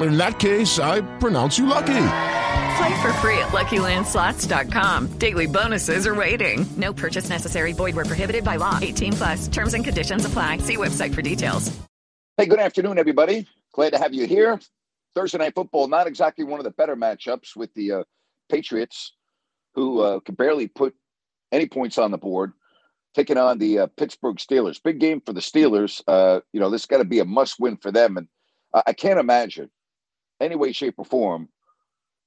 [0.00, 2.08] In that case, I pronounce you lucky.
[2.76, 5.18] Play for free at LuckyLandSlots.com.
[5.18, 6.66] Daily bonuses are waiting.
[6.76, 7.72] No purchase necessary.
[7.72, 8.78] Void where prohibited by law.
[8.82, 9.48] 18 plus.
[9.48, 10.58] Terms and conditions apply.
[10.58, 11.74] See website for details.
[12.36, 13.46] Hey, good afternoon, everybody.
[13.72, 14.60] Glad to have you here.
[15.14, 18.04] Thursday night football, not exactly one of the better matchups with the uh,
[18.50, 19.14] Patriots,
[19.74, 20.94] who uh, could barely put
[21.50, 22.52] any points on the board,
[23.14, 24.82] taking on the uh, Pittsburgh Steelers.
[24.82, 26.02] Big game for the Steelers.
[26.06, 28.28] Uh, you know, this got to be a must-win for them, and
[28.86, 29.70] I can't imagine
[30.40, 31.48] any way, shape, or form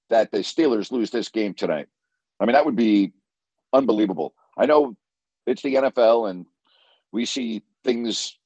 [0.10, 1.88] that the Steelers lose this game tonight.
[2.40, 3.14] I mean, that would be
[3.74, 4.34] unbelievable.
[4.58, 4.96] I know
[5.46, 6.46] it's the NFL and
[7.12, 8.38] we see things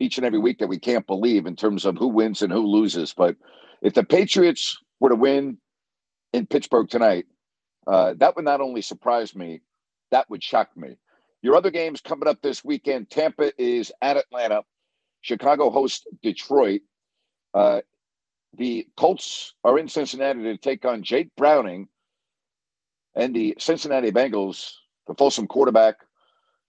[0.00, 2.66] each and every week that we can't believe in terms of who wins and who
[2.66, 3.12] loses.
[3.14, 3.36] But
[3.82, 5.58] if the Patriots were to win
[6.32, 7.26] in Pittsburgh tonight,
[7.86, 9.60] uh, that would not only surprise me,
[10.10, 10.96] that would shock me.
[11.42, 14.62] Your other games coming up this weekend Tampa is at Atlanta,
[15.20, 16.82] Chicago hosts Detroit.
[17.54, 17.80] Uh,
[18.56, 21.88] the Colts are in Cincinnati to take on Jake Browning
[23.14, 24.72] and the Cincinnati Bengals,
[25.06, 25.96] the Folsom quarterback,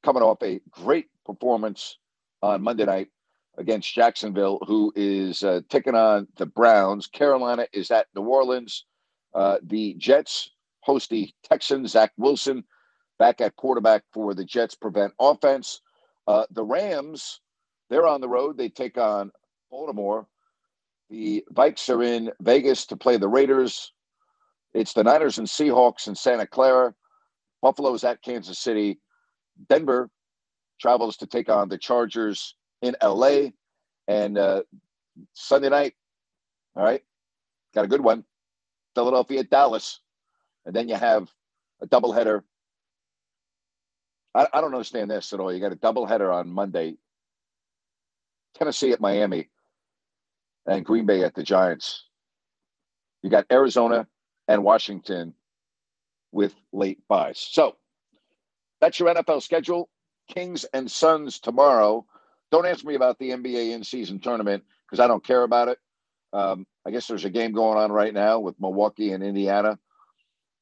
[0.03, 1.97] coming off a great performance
[2.41, 3.09] on Monday night
[3.57, 7.07] against Jacksonville, who is uh, taking on the Browns.
[7.07, 8.85] Carolina is at New Orleans.
[9.33, 10.49] Uh, the Jets
[10.81, 11.91] host the Texans.
[11.91, 12.63] Zach Wilson
[13.19, 15.81] back at quarterback for the Jets prevent offense.
[16.27, 17.41] Uh, the Rams,
[17.89, 18.57] they're on the road.
[18.57, 19.31] They take on
[19.69, 20.27] Baltimore.
[21.09, 23.93] The Vikes are in Vegas to play the Raiders.
[24.73, 26.93] It's the Niners and Seahawks in Santa Clara.
[27.61, 28.99] Buffalo's at Kansas City.
[29.67, 30.09] Denver
[30.79, 33.47] travels to take on the Chargers in LA.
[34.07, 34.63] And uh,
[35.33, 35.93] Sunday night,
[36.75, 37.01] all right,
[37.73, 38.23] got a good one.
[38.93, 39.99] Philadelphia, Dallas.
[40.65, 41.29] And then you have
[41.81, 42.43] a doubleheader.
[44.35, 45.51] I, I don't understand this at all.
[45.51, 46.97] You got a doubleheader on Monday.
[48.55, 49.49] Tennessee at Miami
[50.69, 52.05] and Green Bay at the Giants.
[53.21, 54.07] You got Arizona
[54.47, 55.33] and Washington
[56.31, 57.39] with late byes.
[57.39, 57.75] So
[58.79, 59.89] that's your NFL schedule.
[60.29, 62.05] Kings and Suns tomorrow.
[62.51, 65.79] Don't ask me about the NBA in season tournament because I don't care about it.
[66.31, 69.79] Um, I guess there's a game going on right now with Milwaukee and Indiana.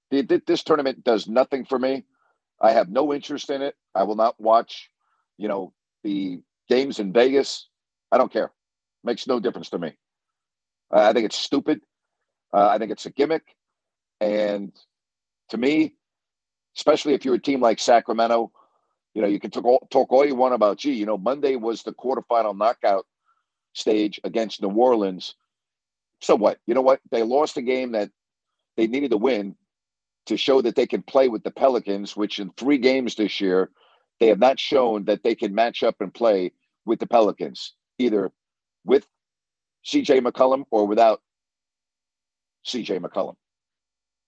[0.09, 2.05] This tournament does nothing for me.
[2.61, 3.75] I have no interest in it.
[3.93, 4.89] I will not watch,
[5.37, 5.73] you know,
[6.03, 7.67] the games in Vegas.
[8.11, 8.51] I don't care.
[9.03, 9.93] Makes no difference to me.
[10.91, 11.81] I think it's stupid.
[12.53, 13.43] Uh, I think it's a gimmick.
[14.21, 14.71] And
[15.49, 15.93] to me,
[16.75, 18.51] especially if you're a team like Sacramento,
[19.13, 21.55] you know, you can talk all, talk all you want about, gee, you know, Monday
[21.55, 23.05] was the quarterfinal knockout
[23.73, 25.35] stage against New Orleans.
[26.21, 26.59] So what?
[26.65, 26.99] You know what?
[27.11, 28.09] They lost a game that
[28.75, 29.55] they needed to win
[30.27, 33.71] to show that they can play with the Pelicans, which in three games this year,
[34.19, 36.51] they have not shown that they can match up and play
[36.85, 38.31] with the Pelicans, either
[38.87, 39.05] with
[39.85, 41.21] CJ McCollum or without
[42.65, 43.35] CJ McCollum.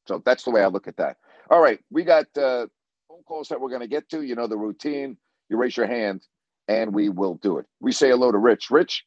[0.08, 1.18] So that's the way I look at that.
[1.50, 2.68] All right, we got uh,
[3.08, 4.22] phone calls that we're going to get to.
[4.22, 5.18] You know the routine.
[5.50, 6.22] You raise your hand,
[6.68, 7.66] and we will do it.
[7.80, 8.69] We say hello to Rich.
[8.69, 9.06] Rich,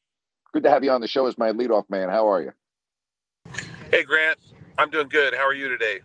[0.53, 2.09] good to have you on the show as my leadoff man.
[2.09, 2.53] How are you?
[3.91, 4.39] Hey, Grant.
[4.79, 5.35] I'm doing good.
[5.35, 6.01] How are you today?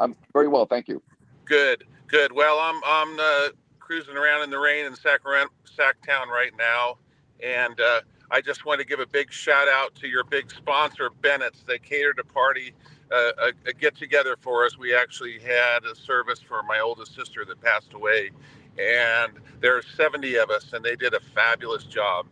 [0.00, 1.02] I'm very well, thank you.
[1.44, 2.32] Good, good.
[2.32, 3.48] Well, I'm I'm uh,
[3.80, 6.98] cruising around in the rain in Sac Town right now,
[7.42, 11.10] and uh, I just want to give a big shout out to your big sponsor,
[11.22, 11.62] Bennett's.
[11.66, 12.74] They catered a party,
[13.10, 14.76] uh, a, a get together for us.
[14.76, 18.30] We actually had a service for my oldest sister that passed away,
[18.78, 22.26] and there are 70 of us, and they did a fabulous job.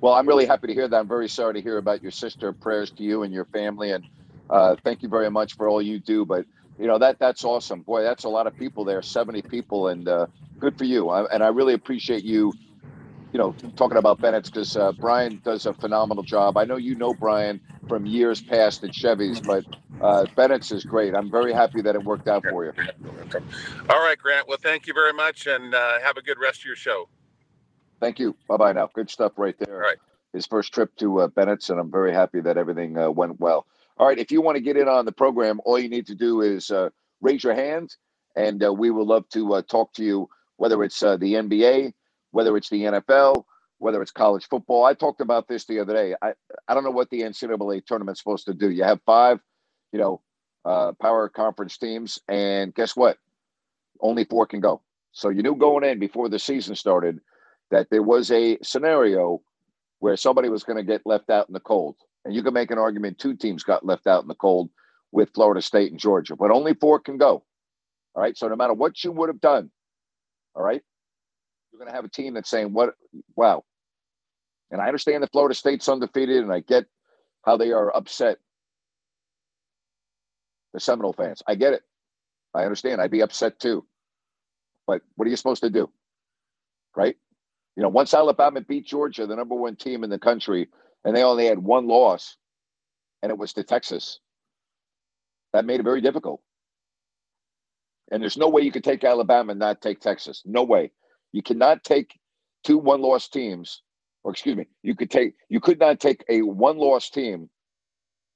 [0.00, 0.96] Well, I'm really happy to hear that.
[0.96, 2.52] I'm very sorry to hear about your sister.
[2.52, 4.04] Prayers to you and your family, and
[4.50, 6.26] uh, thank you very much for all you do.
[6.26, 6.44] But
[6.78, 8.02] you know that that's awesome, boy.
[8.02, 10.26] That's a lot of people there, 70 people, and uh,
[10.58, 11.08] good for you.
[11.08, 12.52] I, and I really appreciate you
[13.34, 16.56] you know, talking about Bennett's because uh, Brian does a phenomenal job.
[16.56, 19.64] I know you know Brian from years past at Chevy's, but
[20.00, 21.16] uh, Bennett's is great.
[21.16, 22.72] I'm very happy that it worked out for you.
[23.90, 24.46] All right, Grant.
[24.46, 27.08] Well, thank you very much, and uh, have a good rest of your show.
[27.98, 28.36] Thank you.
[28.48, 28.88] Bye bye now.
[28.94, 29.74] Good stuff right there.
[29.74, 29.98] All right.
[30.32, 33.66] His first trip to uh, Bennett's, and I'm very happy that everything uh, went well.
[33.98, 34.18] All right.
[34.18, 36.70] If you want to get in on the program, all you need to do is
[36.70, 36.90] uh,
[37.20, 37.96] raise your hand,
[38.36, 41.94] and uh, we will love to uh, talk to you, whether it's uh, the NBA,
[42.34, 43.44] whether it's the NFL,
[43.78, 44.84] whether it's college football.
[44.84, 46.14] I talked about this the other day.
[46.20, 46.32] I,
[46.66, 48.70] I don't know what the NCAA tournament's supposed to do.
[48.70, 49.38] You have five,
[49.92, 50.20] you know,
[50.64, 53.18] uh, power conference teams, and guess what?
[54.00, 54.82] Only four can go.
[55.12, 57.20] So you knew going in before the season started
[57.70, 59.40] that there was a scenario
[60.00, 61.94] where somebody was going to get left out in the cold.
[62.24, 64.70] And you can make an argument two teams got left out in the cold
[65.12, 67.44] with Florida State and Georgia, but only four can go.
[68.14, 68.36] All right.
[68.36, 69.70] So no matter what you would have done,
[70.54, 70.82] all right,
[71.74, 72.94] you're going to have a team that's saying, "What?
[73.34, 73.64] Wow."
[74.70, 76.86] And I understand that Florida State's undefeated, and I get
[77.42, 78.38] how they are upset.
[80.72, 81.82] The Seminole fans, I get it.
[82.54, 83.00] I understand.
[83.00, 83.84] I'd be upset too.
[84.86, 85.90] But what are you supposed to do?
[86.96, 87.16] Right?
[87.76, 90.68] You know, once Alabama beat Georgia, the number one team in the country,
[91.04, 92.36] and they only had one loss,
[93.22, 94.20] and it was to Texas,
[95.52, 96.40] that made it very difficult.
[98.12, 100.42] And there's no way you could take Alabama and not take Texas.
[100.44, 100.92] No way.
[101.34, 102.20] You cannot take
[102.62, 103.82] two one loss teams,
[104.22, 107.50] or excuse me, you could take you could not take a one loss team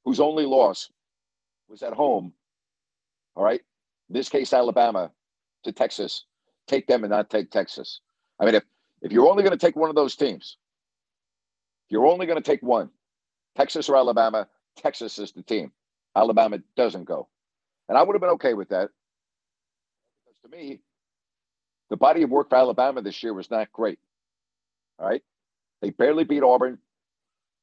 [0.05, 0.91] whose only loss
[1.69, 2.33] was at home.
[3.37, 3.61] All right.
[4.09, 5.13] In this case, Alabama
[5.63, 6.25] to Texas.
[6.67, 8.01] Take them and not take Texas.
[8.41, 8.65] I mean, if
[9.01, 10.57] if you're only going to take one of those teams,
[11.91, 12.91] you're only going to take one,
[13.55, 15.71] Texas or Alabama, Texas is the team.
[16.17, 17.29] Alabama doesn't go.
[17.89, 18.91] And I would have been okay with that.
[20.27, 20.81] Because to me,
[21.91, 23.99] the body of work for Alabama this year was not great.
[24.99, 25.23] All right.
[25.83, 26.79] They barely beat Auburn.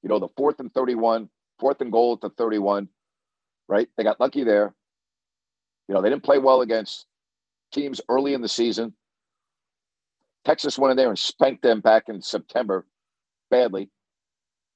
[0.04, 1.30] You know, the fourth and 31,
[1.60, 2.90] fourth and goal at the 31,
[3.68, 3.88] right?
[3.98, 4.74] They got lucky there.
[5.88, 7.06] You know, they didn't play well against
[7.74, 8.94] teams early in the season.
[10.46, 12.86] Texas went in there and spanked them back in September
[13.52, 13.90] badly.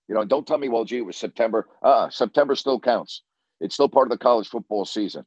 [0.07, 1.68] You know, don't tell me, well, gee, it was September.
[1.84, 3.24] Uh, September still counts.
[3.62, 5.25] It's still part of the college football season.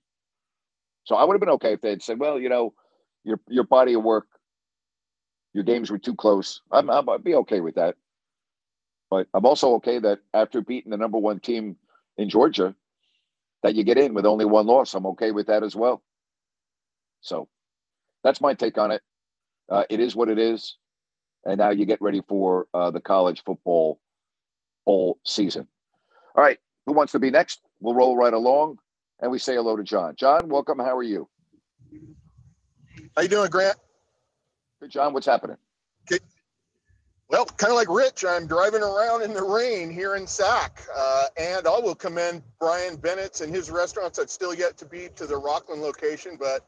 [1.04, 2.74] So I would have been okay if they had said, well, you know,
[3.24, 4.26] your your body of work,
[5.54, 6.62] your games were too close.
[6.72, 7.96] I'm, I'm, I'd be okay with that.
[9.10, 11.76] But I'm also okay that after beating the number one team
[12.18, 12.74] in Georgia,
[13.62, 14.94] that you get in with only one loss.
[14.94, 16.02] I'm okay with that as well.
[17.20, 17.48] So
[18.24, 19.02] that's my take on it.
[19.70, 20.76] Uh, it is what it is.
[21.44, 24.00] And now you get ready for uh, the college football
[24.86, 25.68] bowl season.
[26.36, 26.58] All right.
[26.86, 27.60] Who wants to be next?
[27.80, 28.78] We'll roll right along
[29.20, 30.14] and we say hello to John.
[30.16, 30.78] John, welcome.
[30.78, 31.28] How are you?
[33.16, 33.76] How you doing, Grant?
[34.80, 35.12] Good, John.
[35.12, 35.56] What's happening?
[37.32, 41.24] Well, kind of like Rich, I'm driving around in the rain here in Sac, uh,
[41.38, 45.26] and I will commend Brian Bennett's and his restaurants that still yet to be to
[45.26, 46.66] the Rocklin location, but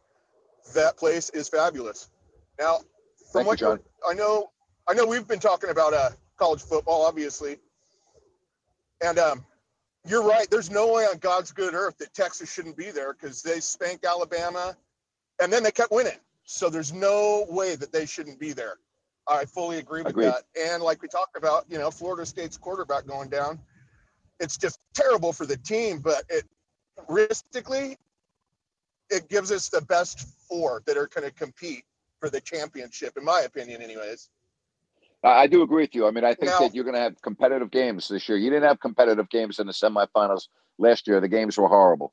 [0.74, 2.08] that place is fabulous.
[2.58, 2.78] Now,
[3.30, 3.80] from Thank what you, John.
[4.08, 4.52] I know,
[4.88, 7.58] I know we've been talking about uh, college football, obviously,
[9.02, 9.44] and um,
[10.06, 10.48] you're right.
[10.50, 14.06] There's no way on God's good earth that Texas shouldn't be there because they spanked
[14.06, 14.74] Alabama,
[15.42, 16.18] and then they kept winning.
[16.44, 18.76] So there's no way that they shouldn't be there.
[19.26, 20.26] I fully agree with Agreed.
[20.26, 20.42] that.
[20.58, 23.58] And like we talked about, you know, Florida State's quarterback going down,
[24.38, 26.00] it's just terrible for the team.
[26.00, 26.44] But it
[27.08, 27.96] realistically,
[29.10, 31.84] it gives us the best four that are going to compete
[32.20, 34.28] for the championship, in my opinion, anyways.
[35.22, 36.06] I, do agree with you.
[36.06, 38.36] I mean, I think Now- that you're going to have competitive games this year.
[38.36, 41.20] You didn't have competitive games in the semifinals last year.
[41.20, 42.12] The games were horrible.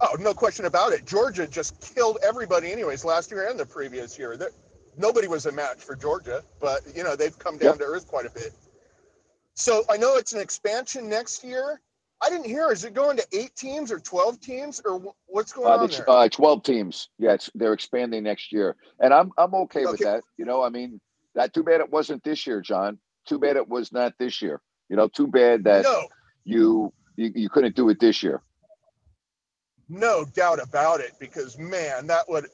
[0.00, 1.04] Oh, no question about it.
[1.06, 4.36] Georgia just killed everybody, anyways, last year and the previous year.
[4.36, 4.50] There,
[4.96, 7.78] nobody was a match for Georgia, but you know they've come down Yep.
[7.78, 8.54] to earth quite a bit.
[9.54, 11.80] So I know it's an expansion next year.
[12.22, 12.70] I didn't hear.
[12.70, 16.08] Is it going to eight teams or twelve teams or what's going Uh, on there?
[16.08, 17.08] uh, 12 teams.
[17.18, 18.76] Yeah, it's, they're expanding next year.
[19.00, 20.22] And I'm I'm okay, with that.
[20.38, 21.00] You know, I mean,
[21.34, 22.98] that too bad it wasn't this year, John.
[23.26, 24.62] Too bad it was not this year.
[24.88, 26.08] You know, too bad that no,
[26.44, 28.42] you, you you couldn't do it this year.
[29.90, 31.12] No doubt about it.
[31.20, 32.48] Because man, that would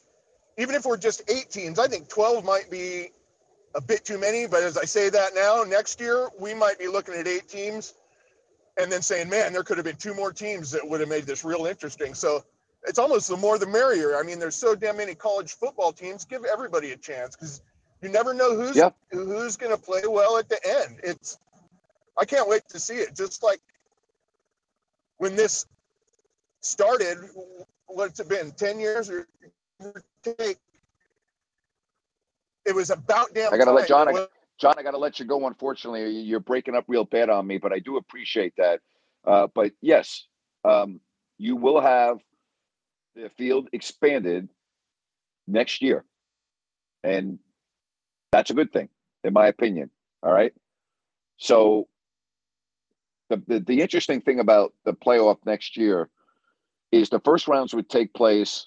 [0.58, 3.10] even if we're just eight teams, I think twelve might be
[3.74, 4.46] a bit too many.
[4.46, 7.94] But as I say that now, next year we might be looking at eight teams,
[8.78, 11.24] and then saying, man, there could have been two more teams that would have made
[11.24, 12.14] this real interesting.
[12.14, 12.44] So
[12.84, 14.18] it's almost the more the merrier.
[14.18, 16.24] I mean, there's so damn many college football teams.
[16.24, 17.62] Give everybody a chance because
[18.02, 18.90] you never know who's Yeah.
[19.12, 21.00] who's going to play well at the end.
[21.04, 21.38] It's
[22.18, 23.16] I can't wait to see it.
[23.16, 23.60] Just like
[25.18, 25.66] when this
[26.66, 27.18] started,
[27.86, 28.50] what's it been?
[28.52, 29.26] Ten years or
[30.22, 30.58] take?
[32.64, 33.52] It was about damn.
[33.52, 33.88] I gotta let.
[33.88, 35.46] John- was- John, I got to let you go.
[35.46, 38.80] Unfortunately, you're breaking up real bad on me, but I do appreciate that.
[39.22, 40.24] Uh, but yes,
[40.64, 40.98] um,
[41.36, 42.20] you will have
[43.14, 44.48] the field expanded
[45.46, 46.06] next year,
[47.04, 47.38] and
[48.32, 48.88] that's a good thing.
[49.24, 49.90] in my opinion.
[50.22, 50.52] All right.
[51.36, 51.88] So
[53.28, 56.08] the, the, the interesting thing about the playoff next year
[56.92, 58.66] is the first rounds would take place,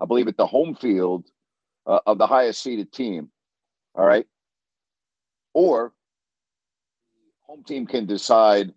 [0.00, 1.26] I believe, at the home field
[1.86, 3.30] uh, of the highest seeded team.
[3.94, 4.26] All right.
[5.54, 5.92] Or
[7.42, 8.72] home team can decide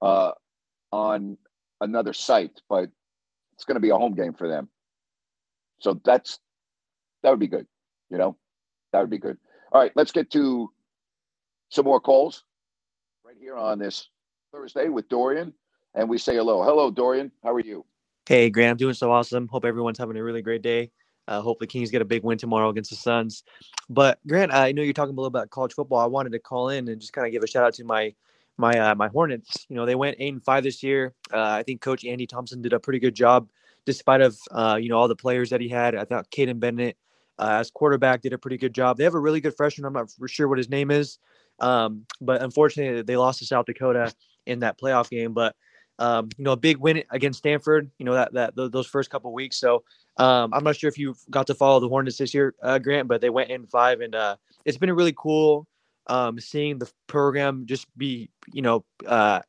[0.00, 0.32] uh,
[0.90, 1.36] on
[1.80, 2.90] another site, but
[3.54, 4.68] it's going to be a home game for them.
[5.80, 6.38] So that's
[7.22, 7.66] that would be good.
[8.10, 8.36] You know,
[8.92, 9.38] that would be good.
[9.72, 10.70] All right, let's get to
[11.70, 12.44] some more calls
[13.24, 14.08] right here on this
[14.52, 15.54] Thursday with Dorian,
[15.94, 16.62] and we say hello.
[16.62, 17.30] Hello, Dorian.
[17.42, 17.84] How are you?
[18.26, 18.72] Hey, Grant.
[18.72, 19.48] I'm doing so awesome.
[19.48, 20.90] Hope everyone's having a really great day.
[21.28, 23.44] Uh, hope the Kings get a big win tomorrow against the Suns.
[23.88, 26.00] But Grant, I know you're talking a little about college football.
[26.00, 28.14] I wanted to call in and just kind of give a shout out to my
[28.58, 29.66] my uh, my Hornets.
[29.68, 31.14] You know, they went eight and five this year.
[31.32, 33.48] Uh, I think Coach Andy Thompson did a pretty good job,
[33.86, 35.94] despite of uh, you know all the players that he had.
[35.94, 36.96] I thought Kaiden Bennett
[37.38, 38.96] uh, as quarterback did a pretty good job.
[38.96, 39.84] They have a really good freshman.
[39.84, 41.18] I'm not sure what his name is,
[41.60, 44.12] um, but unfortunately they lost to South Dakota
[44.46, 45.32] in that playoff game.
[45.32, 45.54] But
[45.98, 47.90] um, you know, a big win against Stanford.
[47.98, 49.58] You know that that those first couple weeks.
[49.58, 49.84] So
[50.16, 53.08] um, I'm not sure if you got to follow the Hornets this year, uh, Grant,
[53.08, 55.66] but they went in five, and uh, it's been really cool
[56.06, 59.40] um, seeing the program just be, you know, uh,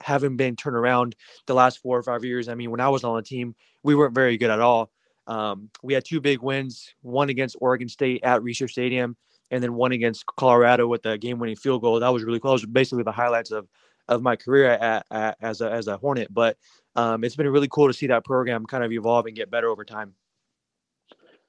[0.00, 1.14] having been turned around
[1.46, 2.48] the last four or five years.
[2.48, 4.90] I mean, when I was on the team, we weren't very good at all.
[5.26, 9.16] Um, we had two big wins, one against Oregon State at Reser Stadium,
[9.50, 12.00] and then one against Colorado with the game-winning field goal.
[12.00, 12.50] That was really cool.
[12.50, 13.68] That was basically the highlights of
[14.08, 16.32] of my career at, at, as a as a Hornet.
[16.32, 16.56] But
[16.96, 19.68] um, it's been really cool to see that program kind of evolve and get better
[19.68, 20.14] over time.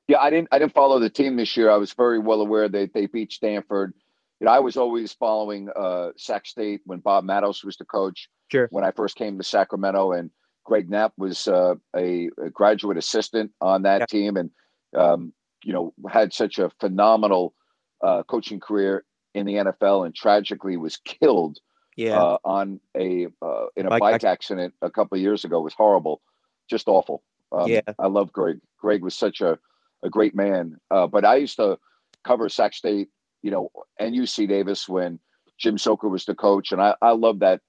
[0.07, 1.69] Yeah, I didn't I didn't follow the team this year.
[1.69, 3.93] I was very well aware that they beat Stanford.
[4.39, 8.27] You know, I was always following uh, Sac State when Bob Mattos was the coach.
[8.51, 8.67] Sure.
[8.71, 10.31] When I first came to Sacramento, and
[10.65, 14.05] Greg Knapp was uh, a, a, graduate assistant on that yeah.
[14.07, 14.49] team, and
[14.97, 17.53] um, you know had such a phenomenal
[18.03, 21.59] uh, coaching career in the NFL, and tragically was killed
[22.01, 22.21] yeah.
[22.21, 25.59] Uh, on a uh, in a bike, bike accident a couple of years ago.
[25.59, 26.21] It was horrible,
[26.69, 27.23] just awful.
[27.51, 28.59] Um, yeah, I love Greg.
[28.79, 29.59] Greg was such a
[30.03, 30.77] a great man.
[30.89, 31.77] Uh, but I used to
[32.23, 33.09] cover Sac State,
[33.41, 35.19] you know, and UC Davis when
[35.57, 37.61] Jim Sochor was the coach, and I I love that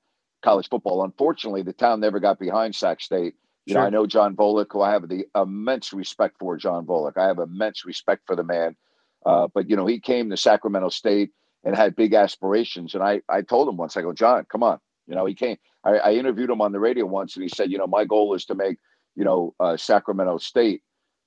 [0.43, 1.05] college football.
[1.05, 3.35] Unfortunately, the town never got behind Sac State.
[3.67, 3.83] You sure.
[3.83, 6.57] know, I know John Volek, who I have the immense respect for.
[6.57, 8.77] John Volek, I have immense respect for the man.
[9.25, 11.31] Uh, but you know, he came to Sacramento State
[11.65, 12.95] and had big aspirations.
[12.95, 14.79] And I, I told him once, I go, John, come on.
[15.07, 15.57] You know, he came.
[15.85, 18.35] I, I interviewed him on the radio once, and he said, you know, my goal
[18.35, 18.79] is to make,
[19.17, 20.83] you know, uh, Sacramento State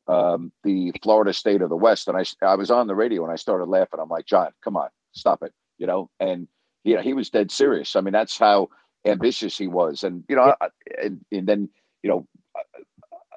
[0.07, 2.07] um, the Florida State of the West.
[2.07, 3.99] And I, I was on the radio and I started laughing.
[3.99, 5.53] I'm like, John, come on, stop it.
[5.77, 6.47] You know, and
[6.83, 7.95] you know, he was dead serious.
[7.95, 8.69] I mean, that's how
[9.05, 10.03] ambitious he was.
[10.03, 10.67] And you know, I,
[11.01, 11.69] and, and then
[12.03, 12.27] you know,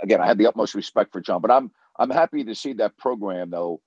[0.02, 1.40] again, I had the utmost respect for John.
[1.40, 3.81] But I'm I'm happy to see that program though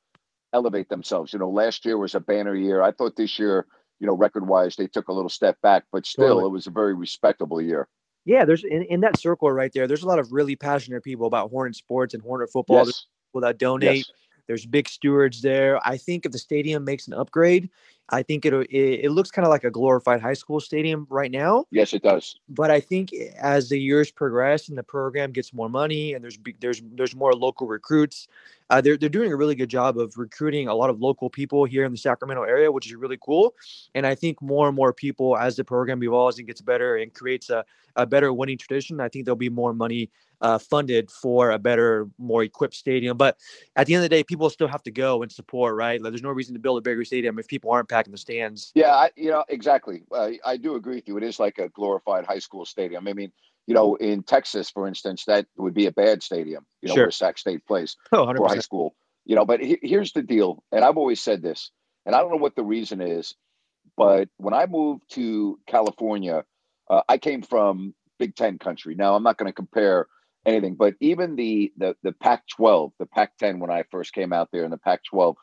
[0.53, 1.33] elevate themselves.
[1.33, 2.81] You know, last year was a banner year.
[2.81, 3.65] I thought this year,
[3.99, 6.45] you know, record wise, they took a little step back, but still, totally.
[6.45, 7.87] it was a very respectable year.
[8.25, 9.87] Yeah, there's in, in that circle right there.
[9.87, 12.85] There's a lot of really passionate people about Hornet sports and Hornet football.
[12.85, 13.05] Yes.
[13.29, 13.97] People that donate.
[13.97, 14.11] Yes.
[14.47, 15.79] There's big stewards there.
[15.87, 17.69] I think if the stadium makes an upgrade,
[18.09, 21.31] I think it it, it looks kind of like a glorified high school stadium right
[21.31, 21.65] now.
[21.71, 22.37] Yes, it does.
[22.49, 26.37] But I think as the years progress and the program gets more money and there's
[26.59, 28.27] there's there's more local recruits,
[28.69, 31.63] uh, they're they're doing a really good job of recruiting a lot of local people
[31.65, 33.53] here in the Sacramento area, which is really cool.
[33.95, 37.13] And I think more and more people, as the program evolves and gets better and
[37.13, 37.63] creates a,
[37.95, 40.09] a better winning tradition, I think there'll be more money
[40.41, 43.17] uh, funded for a better, more equipped stadium.
[43.17, 43.37] But
[43.75, 46.01] at the end of the day, people still have to go and support, right?
[46.01, 48.71] Like, there's no reason to build a bigger stadium if people aren't packing the stands.
[48.73, 50.03] Yeah, I, you know, exactly.
[50.11, 51.17] Uh, I do agree with you.
[51.17, 53.07] It is like a glorified high school stadium.
[53.07, 53.31] I mean,
[53.67, 57.03] you know, in Texas, for instance, that would be a bad stadium, you know, sure.
[57.05, 58.95] where Sac State plays oh, for high school.
[59.25, 61.69] You know, but he, here's the deal, and I've always said this,
[62.05, 63.35] and I don't know what the reason is,
[63.95, 66.43] but when I moved to California,
[66.89, 68.95] uh, I came from Big Ten country.
[68.95, 70.07] Now, I'm not going to compare–
[70.45, 70.75] anything.
[70.75, 74.71] But even the the the Pac-12, the Pac-10 when I first came out there, in
[74.71, 75.35] the Pac-12,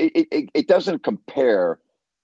[0.00, 1.78] it, it it doesn't compare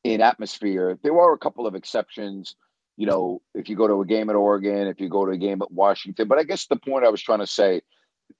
[0.04, 0.98] in atmosphere.
[1.02, 2.56] There are a couple of exceptions.
[2.96, 5.36] You know, if you go to a game at Oregon, if you go to a
[5.36, 7.82] game at Washington, but I guess the point I was trying to say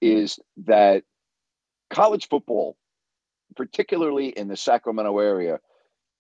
[0.01, 1.05] is that
[1.91, 2.77] college football,
[3.55, 5.61] particularly in the Sacramento area,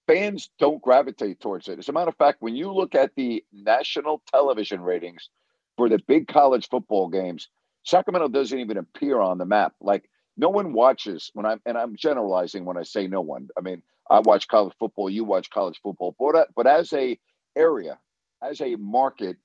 [0.06, 1.78] fans don't gravitate towards it.
[1.78, 5.30] As a matter of fact, when you look at the national television ratings
[5.76, 7.48] for the big college football games,
[7.84, 9.74] Sacramento doesn't even appear on the map.
[9.80, 13.48] Like no one watches when I'm, and I'm generalizing when I say no one.
[13.56, 17.18] I mean, I watch college football, you watch college football, but but as a
[17.56, 17.98] area,
[18.42, 19.36] as a market,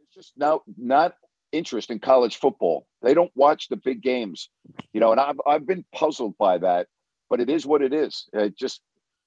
[0.00, 1.14] it's just now not
[1.52, 2.86] interest in college football.
[3.02, 4.50] They don't watch the big games,
[4.92, 5.12] you know.
[5.12, 6.88] And I've I've been puzzled by that,
[7.30, 8.26] but it is what it is.
[8.32, 8.80] It just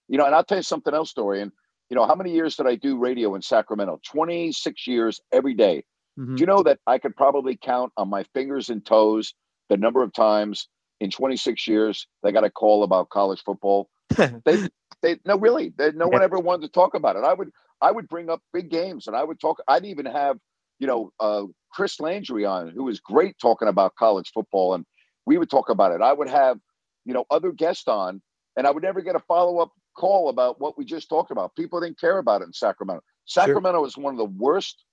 [0.10, 1.52] You know, and I'll tell you something else, Dorian.
[1.90, 4.00] You know, how many years did I do radio in Sacramento?
[4.06, 5.86] 26 years every day.
[6.20, 6.38] Mhm.
[6.38, 9.34] Do you know that I could probably count on my fingers and toes
[9.72, 10.68] the number of times
[11.00, 13.90] in 26 years they got a call about college football?
[14.18, 14.68] they,
[15.02, 17.24] they, no, really, they, no one ever wanted to talk about it.
[17.24, 19.62] I would, I would bring up big games, and I would talk.
[19.68, 20.38] I'd even have,
[20.78, 24.86] you know, uh, Chris Landry on, who was great talking about college football, and
[25.26, 26.02] we would talk about it.
[26.02, 26.60] I would have,
[27.06, 28.22] you know, other guests on,
[28.58, 31.56] and I would never get a follow up call about what we just talked about.
[31.56, 33.04] People didn't care about it in Sacramento.
[33.26, 34.84] Sacramento is one of the worst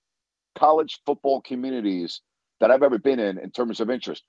[0.57, 2.21] college football communities
[2.61, 4.23] that I've ever been in in terms of interest.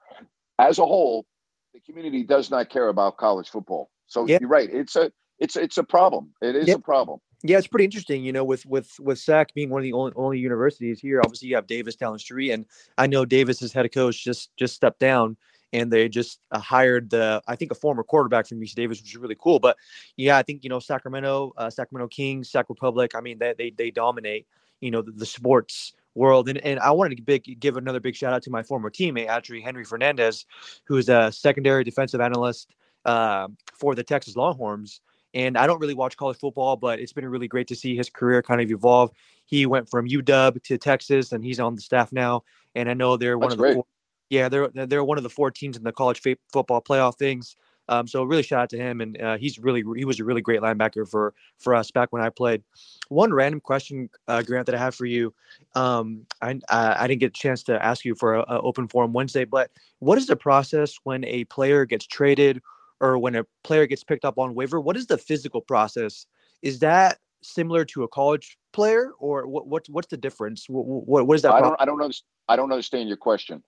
[0.60, 1.24] As a whole,
[1.72, 3.90] the community does not care about college football.
[4.06, 4.38] So Yeah.
[4.40, 4.68] you're right.
[4.70, 6.34] It's a it's it's a problem.
[6.42, 6.74] It is Yeah.
[6.74, 7.18] a problem.
[7.42, 10.12] Yeah, it's pretty interesting, you know, with with with SAC being one of the only,
[10.14, 11.22] only universities here.
[11.22, 12.66] Obviously, you have Davis down the street, and
[12.98, 15.38] I know Davis's head coach just just stepped down,
[15.72, 19.08] and they just uh, hired the I think a former quarterback from UC Davis, which
[19.08, 19.58] is really cool.
[19.58, 19.78] But
[20.18, 23.12] yeah, I think you know Sacramento, uh, Sacramento Kings, Sac Republic.
[23.14, 24.46] I mean, they they, they dominate,
[24.82, 26.48] you know, the, the sports world.
[26.48, 29.28] And and I wanted to big, give another big shout out to my former teammate,
[29.28, 30.46] actually Henry Fernandez,
[30.84, 32.70] who is a secondary defensive analyst
[33.04, 35.00] uh, for the Texas Longhorns.
[35.32, 38.10] And I don't really watch college football, but it's been really great to see his
[38.10, 39.12] career kind of evolve.
[39.46, 42.42] He went from UW to Texas, and he's on the staff now.
[42.74, 43.84] And I know they're one That's of the four,
[44.28, 47.56] yeah they're they're- one of the four teams in the college fa- football playoff things.
[47.90, 50.40] Um, so really shout out to him, and uh, he's really he was a really
[50.40, 52.62] great linebacker for for us back when I played.
[53.08, 55.34] One random question, uh, Grant, that I have for you.
[55.74, 58.86] Um, I, I I didn't get a chance to ask you for a, a open
[58.86, 62.62] forum Wednesday, but what is the process when a player gets traded
[63.00, 64.80] or when a player gets picked up on waiver?
[64.80, 66.26] What is the physical process?
[66.62, 69.66] Is that similar to a college player, or what?
[69.66, 70.68] What's what's the difference?
[70.68, 71.54] What what, what is that?
[71.54, 72.28] I don't I don't understand.
[72.48, 73.64] I don't understand your question.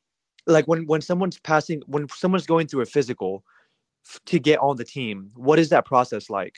[0.47, 3.45] like when when someone's passing when someone's going through a physical
[4.27, 6.57] to get on the team what is that process like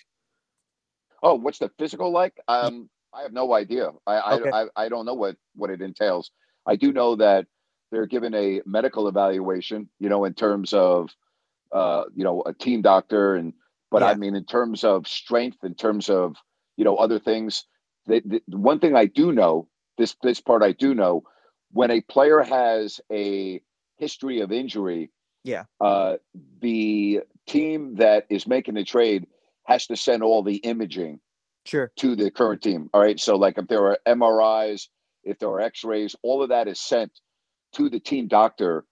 [1.24, 2.38] Oh, what's the physical like?
[2.48, 3.90] Um, I have no idea.
[4.06, 4.50] I I, Okay.
[4.52, 6.30] I I don't know what what it entails.
[6.66, 7.47] I do know that
[7.90, 9.88] they're given a medical evaluation.
[9.99, 11.08] You know, in terms of
[11.73, 13.54] uh, you know, a team doctor, and
[13.90, 16.36] but I mean, in terms of strength, in terms of
[16.76, 17.64] you know other things.
[18.06, 19.66] The, the one thing I do know,
[19.97, 21.23] this this part I do know,
[21.71, 23.62] when a player has a
[23.97, 25.10] history of injury,
[25.45, 26.15] yeah uh,
[26.61, 29.26] the team that is making the trade
[29.65, 31.21] has to send all the imaging
[31.65, 32.91] sure to the current team.
[32.93, 33.19] All right.
[33.19, 34.89] So, like, if there are MRIs,
[35.25, 37.13] if there are x rays, all of that is sent
[37.75, 38.85] to the team doctor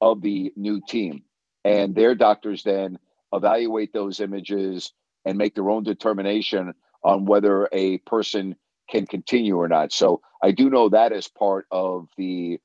[0.00, 1.22] of the new team.
[1.64, 2.98] And their doctors then
[3.32, 4.92] evaluate those images
[5.24, 6.72] and make their own determination
[7.04, 8.56] on whether a person
[8.88, 9.92] can continue or not.
[9.92, 12.58] So, I do know that as part of the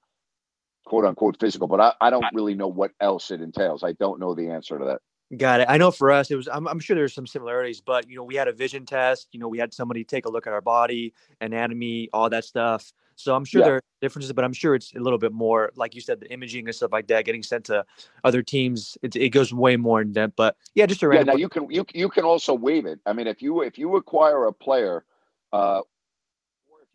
[0.85, 3.83] quote unquote physical, but I, I don't really know what else it entails.
[3.83, 5.01] I don't know the answer to that.
[5.37, 8.07] got it i know for us it was i'm, I'm sure there's some similarities but
[8.07, 10.45] you know we had a vision test you know we had somebody take a look
[10.45, 13.65] at our body anatomy all that stuff so i'm sure Yeah.
[13.65, 16.31] there are differences but i'm sure it's a little bit more like you said the
[16.31, 17.83] imaging and stuff like that getting sent to
[18.23, 21.35] other teams it, it goes way more in depth but yeah just a Yeah, now
[21.35, 22.99] you can you you can also waive it.
[23.07, 25.05] I mean, if you if you acquire a player,
[25.51, 25.81] uh,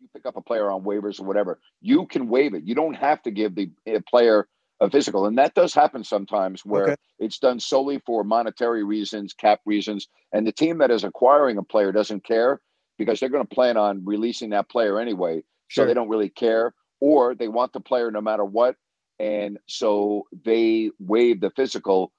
[0.01, 2.63] you pick up a player on waivers or whatever, you can waive it.
[2.63, 3.69] You don't have to give the
[4.09, 4.47] player
[4.79, 6.95] a physical, and that does happen sometimes where Okay.
[7.19, 11.63] it's done solely for monetary reasons, cap reasons, and the team that is acquiring a
[11.63, 12.59] player doesn't care
[12.97, 16.73] because they're going to plan on releasing that player anyway, so they don't really care,
[16.99, 18.75] or they want the player no matter what,
[19.19, 22.11] and so they waive the physical,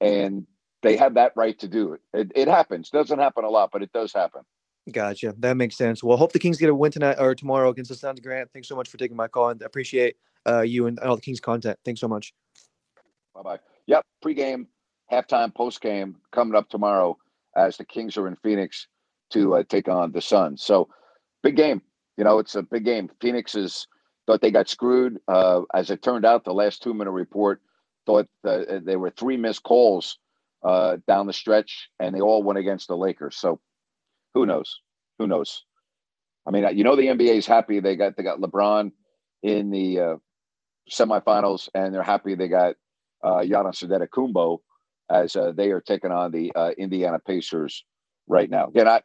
[0.00, 0.46] and
[0.82, 2.00] they have that right to do it.
[2.14, 2.90] It, it happens.
[2.90, 4.42] Doesn't happen a lot, but it does happen.
[4.92, 5.34] Gotcha.
[5.38, 6.02] That makes sense.
[6.02, 8.20] Well, hope the Kings get a win tonight or tomorrow against the Suns.
[8.20, 11.22] Grant, thanks so much for taking my call and appreciate uh, you and all the
[11.22, 11.78] Kings content.
[11.84, 12.32] Thanks so much.
[13.34, 13.58] Bye bye.
[13.86, 14.04] Yep.
[14.24, 14.66] Pregame,
[15.12, 17.16] halftime, postgame coming up tomorrow
[17.56, 18.86] as the Kings are in Phoenix
[19.30, 20.62] to uh, take on the Suns.
[20.62, 20.88] So
[21.42, 21.82] big game.
[22.16, 23.10] You know, it's a big game.
[23.20, 23.88] Phoenix is
[24.26, 25.18] thought they got screwed.
[25.28, 27.60] Uh, as it turned out, the last two minute report
[28.06, 30.18] thought uh, there were three missed calls
[30.64, 33.36] uh, down the stretch, and they all went against the Lakers.
[33.36, 33.60] So
[34.36, 34.82] who knows?
[35.18, 35.64] Who knows?
[36.46, 38.92] I mean, you know, the NBA is happy they got they got LeBron
[39.42, 40.16] in the uh,
[40.90, 42.74] semifinals, and they're happy they got
[43.24, 44.58] uh, Giannis Antetokounmpo
[45.10, 47.82] as uh, they are taking on the uh, Indiana Pacers
[48.28, 48.66] right now.
[48.66, 49.00] Again, I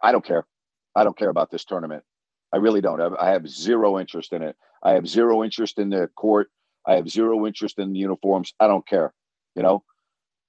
[0.00, 0.46] I don't care.
[0.94, 2.04] I don't care about this tournament.
[2.52, 3.00] I really don't.
[3.00, 4.54] I, I have zero interest in it.
[4.84, 6.48] I have zero interest in the court.
[6.86, 8.54] I have zero interest in the uniforms.
[8.60, 9.12] I don't care.
[9.56, 9.82] You know,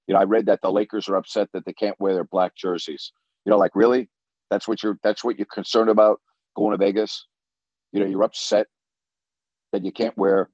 [0.06, 0.20] you know.
[0.20, 3.12] I read that the Lakers are upset that they can't wear their black jerseys.
[3.44, 4.08] You know, like really,
[4.50, 4.98] that's what you're.
[5.02, 6.20] That's what you're concerned about
[6.56, 7.26] going to Vegas.
[7.92, 8.66] You know, you're upset
[9.72, 10.50] that you can't wear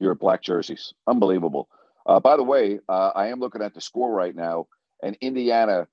[0.00, 0.92] your black jerseys.
[1.06, 1.68] Unbelievable.
[2.06, 4.66] Uh, by the way, uh, I am looking at the score right now,
[5.02, 5.86] and Indiana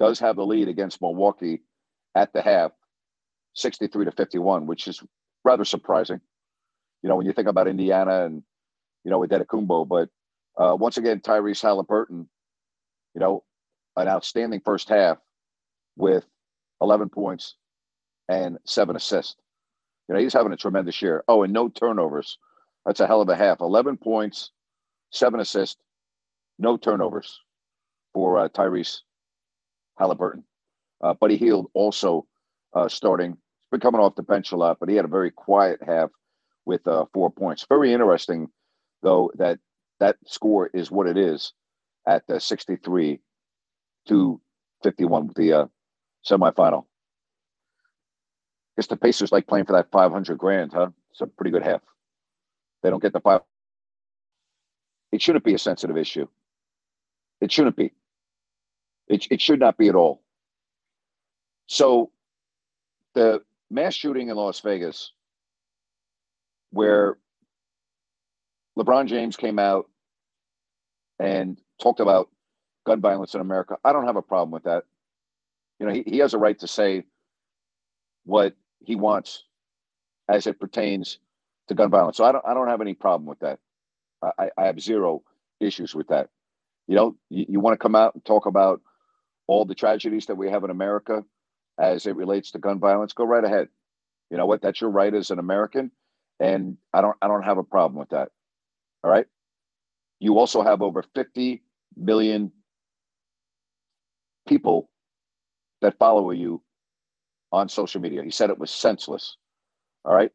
[0.00, 1.62] does have the lead against Milwaukee
[2.14, 2.72] at the half,
[3.54, 5.02] 63 to 51, which is
[5.44, 6.20] rather surprising.
[7.02, 8.42] You know, when you think about Indiana and,
[9.04, 10.08] you know, with Kumbo, but
[10.56, 12.28] uh, once again, Tyrese Halliburton,
[13.14, 13.44] you know,
[13.96, 15.18] an outstanding first half
[15.96, 16.24] with
[16.80, 17.56] 11 points
[18.28, 19.36] and seven assists.
[20.08, 21.24] You know, he's having a tremendous year.
[21.28, 22.38] Oh, and no turnovers.
[22.84, 23.60] That's a hell of a half.
[23.60, 24.50] 11 points,
[25.10, 25.80] seven assists,
[26.58, 27.40] no turnovers
[28.12, 29.00] for uh, Tyrese
[29.98, 30.44] Halliburton.
[31.02, 32.26] Uh, Buddy Hield also
[32.74, 33.32] uh, starting.
[33.32, 36.10] He's been coming off the bench a lot, but he had a very quiet half
[36.64, 37.66] with uh, four points.
[37.68, 38.48] Very interesting,
[39.02, 39.58] though, that
[40.00, 41.52] that score is what it is
[42.06, 43.20] at the 63
[44.08, 44.40] to
[44.82, 45.66] 51 with the uh,
[46.24, 46.84] semifinal.
[48.76, 50.90] Guess the Pacers like playing for that 500 grand, huh?
[51.10, 51.82] It's a pretty good half.
[52.82, 53.42] They don't get the five.
[55.12, 56.26] It shouldn't be a sensitive issue.
[57.40, 57.92] It shouldn't be.
[59.08, 60.22] It, it should not be at all.
[61.66, 62.10] So,
[63.14, 65.12] the mass shooting in Las Vegas,
[66.70, 67.18] where
[68.78, 69.88] LeBron James came out
[71.18, 72.30] and talked about
[72.84, 74.84] gun violence in America, I don't have a problem with that.
[75.78, 77.04] You know, he, he has a right to say
[78.24, 79.44] what he wants
[80.28, 81.18] as it pertains
[81.68, 82.16] to gun violence.
[82.16, 83.58] So I don't I don't have any problem with that.
[84.22, 85.22] I, I have zero
[85.60, 86.28] issues with that.
[86.86, 88.80] You know, you, you want to come out and talk about
[89.46, 91.24] all the tragedies that we have in America
[91.78, 93.68] as it relates to gun violence, go right ahead.
[94.30, 94.62] You know what?
[94.62, 95.90] That's your right as an American,
[96.40, 98.30] and I don't I don't have a problem with that.
[99.04, 99.26] All right.
[100.20, 101.62] You also have over 50
[101.96, 102.52] million
[104.46, 104.90] people
[105.80, 106.62] that follow you
[107.50, 108.22] on social media.
[108.22, 109.36] He said it was senseless.
[110.04, 110.30] All right.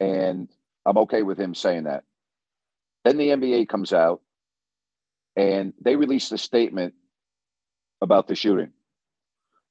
[0.00, 0.48] And
[0.84, 2.04] I'm okay with him saying that.
[3.04, 4.20] Then the NBA comes out
[5.36, 6.94] and they released a statement
[8.00, 8.72] about the shooting.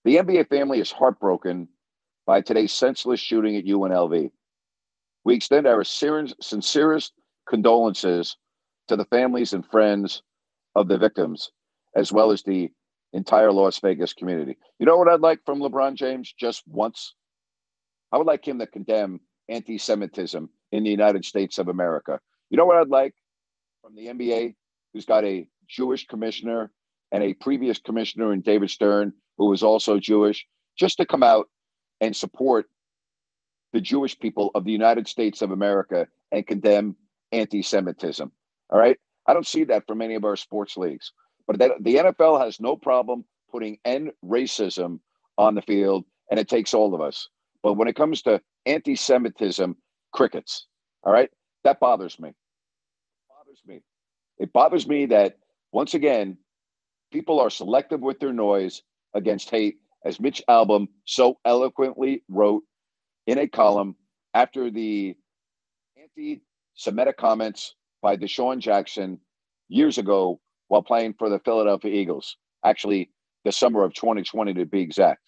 [0.03, 1.67] The NBA family is heartbroken
[2.25, 4.31] by today's senseless shooting at UNLV.
[5.23, 7.13] We extend our sincerest
[7.47, 8.37] condolences
[8.87, 10.21] to the families and friends
[10.75, 11.51] of the victims,
[11.95, 12.71] as well as the
[13.15, 14.57] entire Las Vegas community.
[14.77, 17.15] You know what I'd like from LeBron James just once?
[18.11, 22.19] I would like him to condemn anti Semitism in the United States of America.
[22.49, 23.15] You know what I'd like
[23.81, 24.55] from the NBA,
[24.93, 26.71] who's got a Jewish commissioner
[27.11, 30.45] and a previous commissioner in David Stern, who was also Jewish,
[30.77, 31.47] just to come out
[32.01, 32.65] and support
[33.71, 36.95] the Jewish people of the United States of America and condemn
[37.31, 38.29] anti Semitism.
[38.69, 38.97] All right.
[39.25, 41.11] I don't see that from any of our sports leagues.
[41.47, 44.99] But that, the NFL has no problem putting end racism
[45.37, 47.29] on the field, and it takes all of us.
[47.61, 49.75] But when it comes to anti Semitism,
[50.11, 50.67] crickets.
[51.03, 51.29] All right.
[51.63, 52.29] That bothers me.
[52.29, 52.35] It
[53.29, 53.81] bothers me.
[54.39, 55.37] It bothers me that,
[55.71, 56.37] once again,
[57.11, 58.81] people are selective with their noise
[59.13, 62.63] against hate, as Mitch Albom so eloquently wrote
[63.27, 63.95] in a column
[64.33, 65.15] after the
[66.01, 66.41] anti
[66.75, 69.19] Semitic comments by DeSean Jackson
[69.69, 72.37] years ago while playing for the Philadelphia Eagles.
[72.63, 73.11] Actually,
[73.43, 75.21] the summer of 2020 to be exact.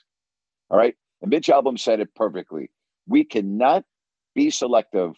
[0.70, 0.96] All right.
[1.22, 2.70] And Mitch Albom said it perfectly.
[3.08, 3.84] We cannot
[4.36, 5.14] be selective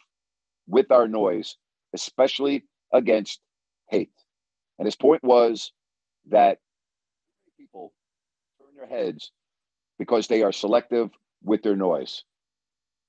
[0.67, 1.55] with our noise,
[1.93, 3.39] especially against
[3.89, 4.11] hate.
[4.77, 5.71] And his point was
[6.29, 6.59] that
[7.57, 7.93] people
[8.59, 9.31] turn their heads
[9.97, 11.09] because they are selective
[11.43, 12.23] with their noise.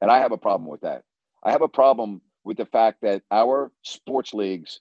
[0.01, 1.03] And I have a problem with that.
[1.45, 4.81] I have a problem with the fact that our sports leagues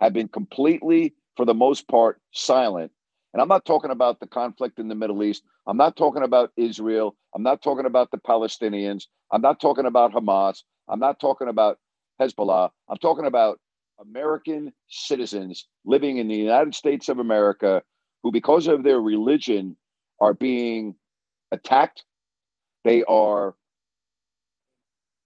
[0.00, 2.92] have been completely, for the most part, silent.
[3.32, 5.42] And I'm not talking about the conflict in the Middle East.
[5.66, 7.16] I'm not talking about Israel.
[7.34, 9.04] I'm not talking about the Palestinians.
[9.32, 10.64] I'm not talking about Hamas.
[10.86, 11.78] I'm not talking about
[12.20, 12.68] Hezbollah.
[12.90, 13.58] I'm talking about
[13.98, 17.82] American citizens living in the United States of America
[18.22, 19.78] who, because of their religion,
[20.20, 20.94] are being
[21.52, 22.04] attacked.
[22.84, 23.54] They are.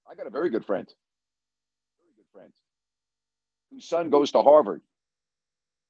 [0.09, 0.87] I got a very good friend,
[1.99, 2.53] very good friend,
[3.73, 4.81] whose son goes to Harvard.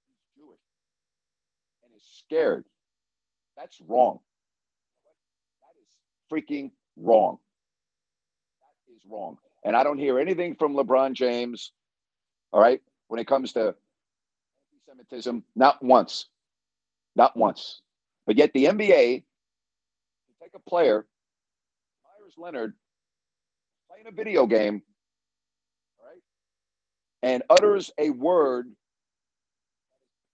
[0.09, 0.61] He's Jewish
[1.85, 2.03] and is
[2.35, 2.65] scared.
[3.57, 4.19] That's wrong.
[5.63, 5.89] That is
[6.31, 7.39] freaking wrong.
[8.61, 9.39] That is wrong.
[9.65, 11.71] And I don't hear anything from LeBron James,
[12.53, 13.77] all right, when it comes to anti
[14.87, 16.27] Semitism, not once.
[17.15, 17.81] Not once.
[18.27, 19.23] But yet the NBA
[20.43, 21.07] take a player,
[22.03, 22.75] Meyers Leonard,
[23.89, 24.83] playing a video game,
[26.01, 26.23] all right,
[27.23, 28.67] and utters a word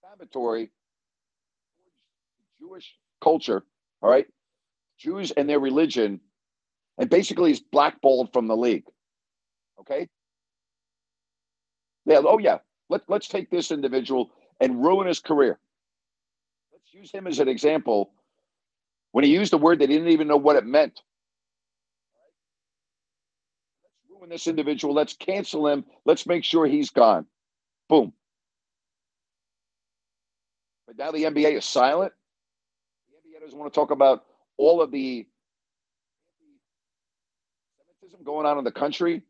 [0.01, 0.71] inflammatory
[2.61, 3.63] Jewish culture,
[4.03, 4.27] all right,
[4.99, 6.21] Jews and their religion,
[6.97, 8.85] and basically is blackballed from the league.
[9.81, 10.09] Okay.
[12.05, 12.21] Yeah.
[12.25, 12.59] Oh, yeah.
[12.89, 15.59] Let, let's take this individual and ruin his career.
[16.73, 18.11] Let's use him as an example
[19.11, 21.01] When he used the word, they didn't even know what it meant.
[23.83, 24.93] Let's ruin this individual.
[24.93, 25.85] Let's cancel him.
[26.05, 27.27] Let's make sure he's gone.
[27.89, 28.13] Boom.
[30.87, 32.13] But now the NBA is silent.
[33.51, 34.25] The want to talk about
[34.57, 35.27] all of the
[37.79, 39.21] anti-Semitism going on in the country.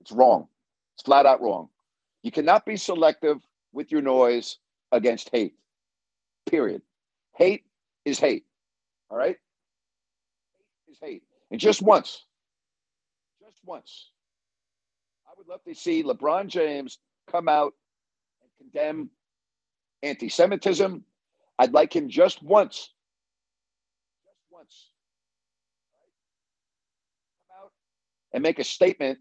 [0.00, 0.48] It's wrong.
[0.94, 1.68] It's flat out wrong.
[2.22, 3.38] You cannot be selective
[3.72, 4.58] with your noise
[4.92, 5.54] against hate.
[6.48, 6.82] Period.
[7.36, 7.64] Hate
[8.04, 8.44] is hate.
[9.10, 9.36] All right?
[10.86, 11.22] Hate is hate.
[11.50, 12.24] And just once,
[13.40, 14.10] just once,
[15.26, 16.98] I would love to see LeBron James
[17.30, 17.74] come out
[18.42, 19.10] and condemn
[20.02, 21.04] anti Semitism.
[21.58, 22.90] I'd like him just once,
[24.24, 24.90] just once,
[25.94, 26.10] right?
[27.48, 27.72] come out
[28.32, 29.18] and make a statement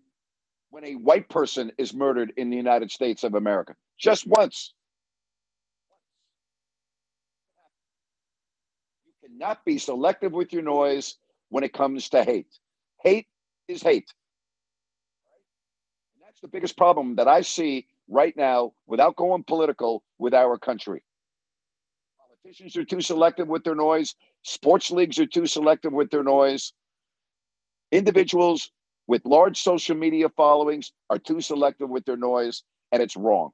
[0.69, 3.75] when a white person is murdered in the United States of America.
[3.99, 4.73] Just once.
[9.05, 11.17] You cannot be selective with your noise
[11.49, 12.47] when it comes to hate.
[13.03, 13.27] Hate
[13.67, 14.13] is hate.
[16.15, 20.57] And that's the biggest problem that I see right now without going political with our
[20.57, 21.03] country.
[22.43, 24.15] Politicians are too selective with their noise.
[24.43, 26.73] Sports leagues are too selective with their noise.
[27.91, 28.71] Individuals
[29.11, 33.51] with large social media followings are too selective with their noise, and it's wrong.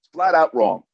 [0.00, 0.84] It's flat out wrong.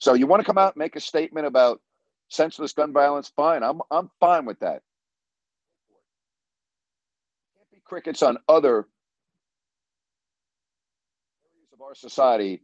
[0.00, 1.80] So you want to come out and make a statement about
[2.28, 3.32] senseless gun violence?
[3.36, 3.62] Fine.
[3.62, 4.82] I'm I'm fine with that.
[7.56, 8.88] Can't be crickets on other areas
[11.72, 12.62] of our society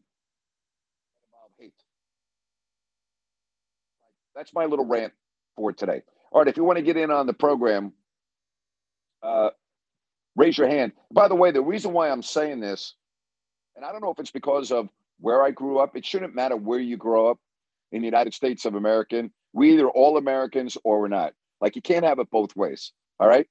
[1.61, 1.72] hate.
[4.35, 5.12] That's my little rant
[5.55, 6.03] for today.
[6.33, 7.92] All right, if you want to get in on the program,
[9.22, 9.50] uh,
[10.37, 10.92] raise your hand.
[11.12, 12.94] By the way, the reason why I'm saying this,
[13.76, 14.88] and I don't know if it's because of
[15.20, 17.38] where I grew up, it shouldn't matter where you grow up
[17.92, 19.28] in the United States of America.
[19.52, 21.33] We either all Americans or we're not.
[21.61, 22.92] Like you can't have it both ways.
[23.18, 23.46] All right.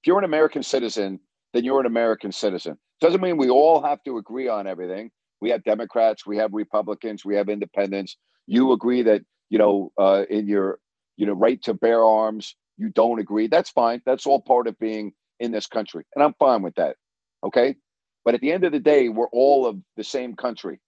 [0.00, 1.20] If you're an American citizen,
[1.52, 2.78] then you're an American citizen.
[3.00, 5.10] Doesn't mean we all have to agree on everything.
[5.40, 8.16] We have Democrats, we have Republicans, we have independents.
[8.46, 10.78] You agree that you know uh, in your
[11.16, 13.46] you know right to bear arms, you don't agree.
[13.46, 14.02] That's fine.
[14.06, 16.96] That's all part of being in this country, and I'm fine with that.
[17.44, 17.76] Okay,
[18.24, 20.80] but at the end of the day, we're all of the same country.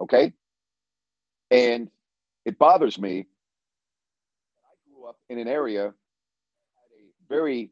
[0.00, 0.32] Okay,
[1.50, 1.90] and
[2.46, 3.26] it bothers me.
[4.64, 5.92] I grew up in an area had
[6.98, 7.70] a very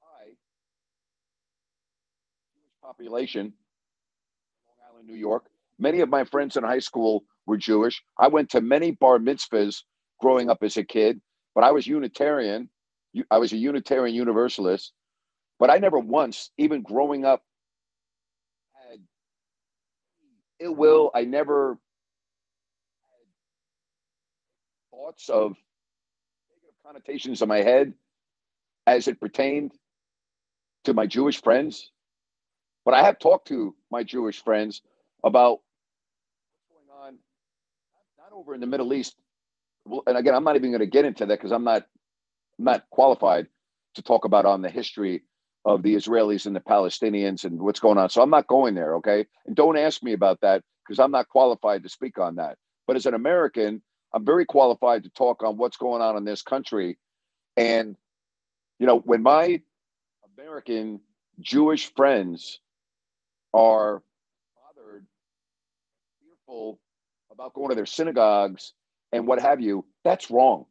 [0.00, 0.30] high
[2.54, 3.52] Jewish population,
[4.66, 5.44] Long Island, New York.
[5.78, 8.02] Many of my friends in high school were Jewish.
[8.18, 9.82] I went to many bar mitzvahs
[10.20, 11.20] growing up as a kid,
[11.54, 12.68] but I was Unitarian.
[13.30, 14.92] I was a Unitarian Universalist,
[15.58, 17.42] but I never once, even growing up,
[18.88, 19.00] had
[20.60, 21.10] ill will.
[21.14, 21.78] I never
[23.02, 23.26] had
[24.90, 25.56] thoughts of
[26.48, 27.94] negative connotations in my head
[28.86, 29.72] as it pertained
[30.84, 31.90] to my Jewish friends.
[32.84, 34.82] But I have talked to my Jewish friends
[35.22, 35.60] about
[36.68, 37.18] what's going on,
[38.18, 39.16] not over in the Middle East.
[40.06, 41.84] And again, I'm not even going to get into that because I'm not
[42.58, 43.46] I'm not qualified
[43.94, 45.22] to talk about on the history
[45.64, 48.10] of the Israelis and the Palestinians and what's going on.
[48.10, 49.26] So I'm not going there, okay?
[49.46, 52.58] And don't ask me about that because I'm not qualified to speak on that.
[52.86, 56.42] But as an American, I'm very qualified to talk on what's going on in this
[56.42, 56.98] country.
[57.56, 57.96] And
[58.78, 59.60] you know, when my
[60.38, 61.00] American
[61.40, 62.60] Jewish friends
[63.52, 64.02] are
[64.76, 65.06] bothered,
[66.20, 66.78] fearful
[67.32, 68.72] about going to their synagogues
[69.12, 70.66] and what have you, that's wrong.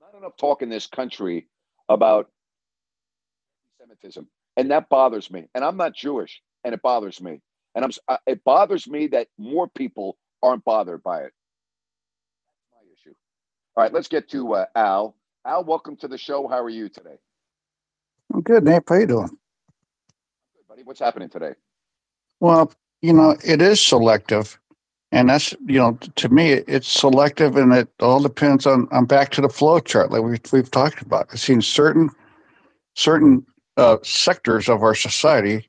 [0.00, 1.48] There's not enough talk in this country
[1.88, 2.30] about
[3.80, 5.48] anti-Semitism, and that bothers me.
[5.54, 7.40] And I'm not Jewish, and it bothers me.
[7.74, 11.32] And I'm uh, it bothers me that more people aren't bothered by it.
[12.48, 13.14] That's my issue.
[13.76, 15.16] All right, let's get to uh, Al.
[15.46, 16.48] Al, welcome to the show.
[16.48, 17.18] How are you today?
[18.32, 18.82] I'm good, Nate.
[18.88, 19.28] How you doing?
[19.28, 20.82] Good, buddy.
[20.84, 21.54] What's happening today?
[22.40, 22.72] Well,
[23.02, 24.58] you know, it is selective.
[25.12, 29.30] And that's, you know, to me, it's selective and it all depends on, on back
[29.32, 31.28] to the flow chart like we've, we've talked about.
[31.32, 32.10] I've seen certain,
[32.94, 35.68] certain uh, sectors of our society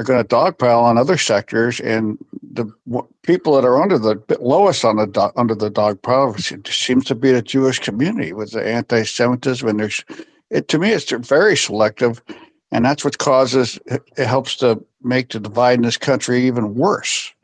[0.00, 4.18] are going to dogpile on other sectors, and the w- people that are under the
[4.40, 8.66] lowest on the do- under the dogpile seems to be the Jewish community with the
[8.66, 10.02] anti-Semitism, and there's
[10.48, 12.22] it to me it's very selective,
[12.72, 16.74] and that's what causes it, it helps to make the divide in this country even
[16.74, 17.34] worse,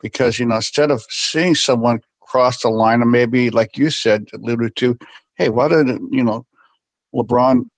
[0.00, 4.28] because you know instead of seeing someone cross the line, and maybe like you said
[4.34, 4.96] alluded to,
[5.36, 6.46] hey, why didn't you know
[7.14, 7.68] LeBron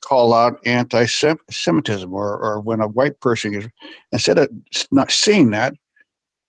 [0.00, 3.68] call out anti-Semitism, or or when a white person is
[4.12, 4.48] instead of
[4.90, 5.74] not seeing that,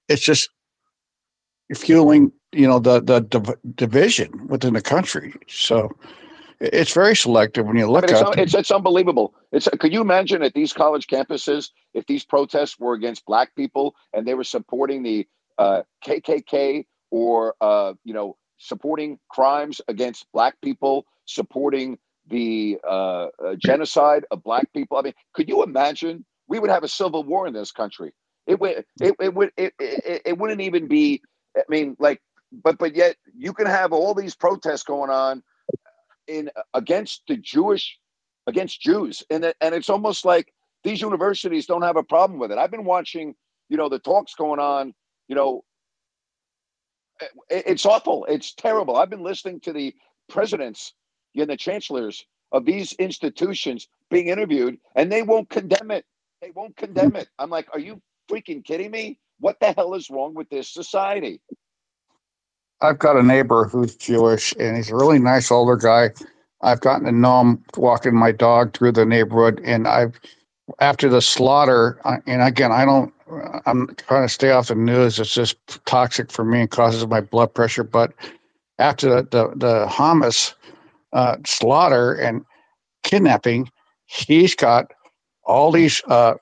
[0.08, 0.50] it's just
[1.76, 5.34] fueling you know the the div- division within the country.
[5.48, 5.91] So
[6.62, 9.34] it's very selective when you look I mean, it's, at it's it's unbelievable.
[9.52, 13.95] It's could you imagine at these college campuses if these protests were against black people
[14.13, 20.62] and they were supporting the uh, KKK or uh, you know supporting crimes against black
[20.62, 21.97] people, supporting
[22.28, 24.97] the uh, uh, genocide of black people.
[24.97, 26.26] I mean, could you imagine?
[26.47, 28.13] We would have a civil war in this country.
[28.45, 28.86] It would.
[29.02, 29.52] It, it would.
[29.58, 31.21] It, it, it wouldn't even be.
[31.58, 32.21] I mean, like,
[32.52, 35.41] but but yet you can have all these protests going on
[36.27, 37.97] in against the Jewish
[38.47, 40.53] against Jews, and and it's almost like
[40.84, 42.57] these universities don't have a problem with it.
[42.57, 43.36] I've been watching,
[43.69, 44.93] you know, the talks going on.
[45.27, 45.63] You know,
[47.49, 48.25] it, it's awful.
[48.25, 48.97] It's terrible.
[48.97, 49.93] I've been listening to the
[50.29, 50.93] presidents
[51.36, 56.05] and the chancellors of these institutions being interviewed, and they won't condemn it.
[56.41, 57.29] They won't condemn it.
[57.39, 59.19] I'm like, are you freaking kidding me?
[59.39, 61.41] What the hell is wrong with this society?
[62.82, 66.12] I've got a neighbor who's Jewish, and he's a really nice older guy.
[66.62, 70.20] I've gotten to know him walking my dog through the neighborhood, and I've
[70.80, 73.13] after the slaughter, and again, I don't.
[73.65, 75.20] I'm trying to stay off the news.
[75.20, 77.84] It's just toxic for me and causes my blood pressure.
[77.84, 78.13] But
[78.78, 80.54] after the the, the Hamas
[81.13, 82.46] uh, slaughter and
[83.04, 83.70] kidnapping,
[84.06, 84.91] he's got
[85.44, 86.36] all these uh,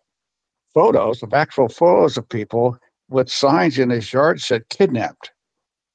[0.73, 2.77] photos of actual photos of people
[3.09, 5.31] with signs in his yard that said kidnapped.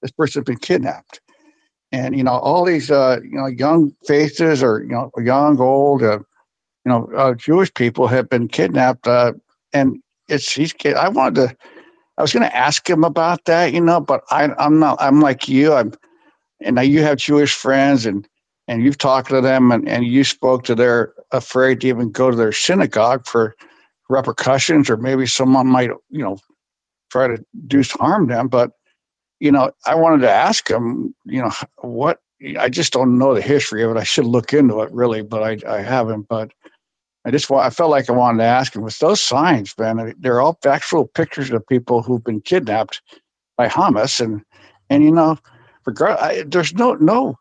[0.05, 1.23] This person's been kidnapped.
[1.91, 6.03] And you know all these uh, you know young faces or you know young old
[6.03, 6.19] uh,
[6.85, 9.33] you know uh, Jewish people have been kidnapped uh,
[9.73, 9.97] and
[10.29, 11.57] it's he's I wanted to
[12.19, 15.21] I was going to ask him about that you know but I I'm not I'm
[15.21, 15.95] like you I'm
[16.61, 18.29] and now you have Jewish friends and
[18.69, 22.31] and you've talked to them and, and you spoke to their afraid to even go
[22.31, 23.57] to their synagogue for
[24.11, 26.37] repercussions or maybe someone might you know
[27.11, 28.73] try to do harm them but
[29.41, 32.21] you know i wanted to ask him you know what
[32.59, 35.43] i just don't know the history of it i should look into it really but
[35.43, 36.53] i, I haven't but
[37.25, 40.41] i just i felt like i wanted to ask him with those signs man they're
[40.41, 43.03] all actual pictures of people who've been kidnapped
[43.57, 44.43] by hamas and
[44.91, 45.39] and you know
[45.87, 47.39] regard I, there's no no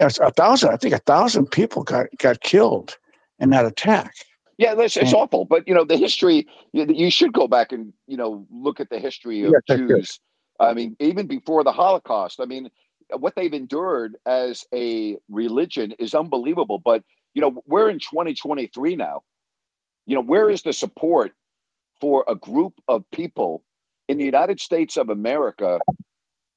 [0.00, 2.96] a thousand i think a thousand people got got killed
[3.38, 4.14] in that attack
[4.58, 6.46] Yeah, listen, it's awful, but you know the history.
[6.72, 9.88] You, you should go back and you know look at the history of should.
[9.88, 10.20] Jews.
[10.62, 12.40] I mean, even before the Holocaust.
[12.40, 12.70] I mean,
[13.18, 16.78] what they've endured as a religion is unbelievable.
[16.78, 17.02] But
[17.34, 19.22] you know, we're in 2023 now.
[20.06, 21.32] You know, where is the support
[22.00, 23.64] for a group of people
[24.08, 25.80] in the United States of America?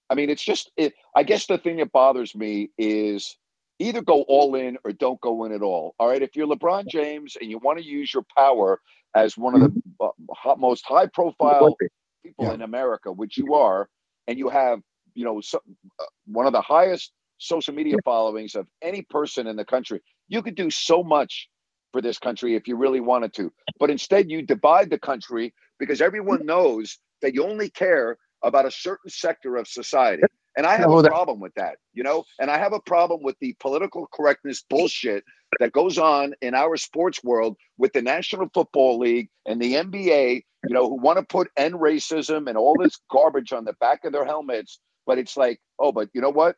[0.09, 0.71] I mean, it's just.
[0.77, 3.37] It, I guess the thing that bothers me is
[3.79, 5.95] either go all in or don't go in at all.
[5.99, 6.21] All right.
[6.21, 8.79] If you're LeBron James and you want to use your power
[9.15, 11.75] as one of the uh, most high profile
[12.23, 13.89] people in America, which you are,
[14.27, 14.79] and you have,
[15.13, 15.59] you know, so,
[15.99, 20.41] uh, one of the highest social media followings of any person in the country, you
[20.41, 21.49] could do so much
[21.91, 23.51] for this country if you really wanted to.
[23.79, 28.71] But instead, you divide the country because everyone knows that you only care about a
[28.71, 30.23] certain sector of society.
[30.57, 33.21] And I have well, a problem with that, you know, and I have a problem
[33.23, 35.23] with the political correctness bullshit
[35.59, 40.43] that goes on in our sports world with the National Football League and the NBA,
[40.67, 44.05] you know, who want to put end racism and all this garbage on the back
[44.05, 44.79] of their helmets.
[45.05, 46.55] But it's like, oh, but you know what?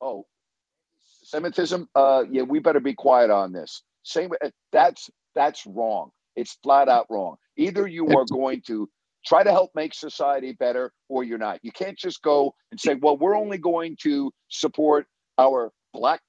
[0.00, 0.26] Oh,
[1.24, 1.88] Semitism.
[1.94, 3.82] Uh, yeah, we better be quiet on this.
[4.02, 4.32] Same.
[4.44, 6.10] uh, That's that's wrong.
[6.36, 7.36] It's flat out wrong.
[7.56, 8.88] Either you are going to
[9.24, 11.60] try to help make society better, or you're not.
[11.62, 15.06] You can't just go and say, well, we're only going to support
[15.38, 16.20] our black.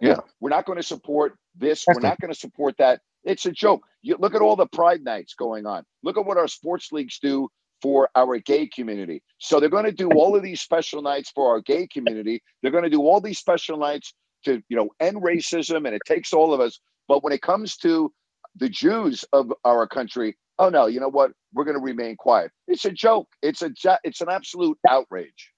[0.00, 0.16] Yeah.
[0.40, 1.84] We're not going to support this.
[1.86, 3.00] We're not going to support that.
[3.24, 3.82] It's a joke.
[4.02, 5.84] You look at all the pride nights going on.
[6.02, 7.48] Look at what our sports leagues do
[7.80, 9.22] for our gay community.
[9.38, 12.42] So they're going to do all of these special nights for our gay community.
[12.62, 16.02] They're going to do all these special nights to, you know, end racism and it
[16.06, 16.80] takes all of us.
[17.08, 18.12] But when it comes to
[18.56, 21.32] the Jews of our country, oh no, you know what?
[21.52, 22.52] We're going to remain quiet.
[22.68, 23.28] It's a joke.
[23.42, 23.72] It's a
[24.04, 25.50] it's an absolute outrage.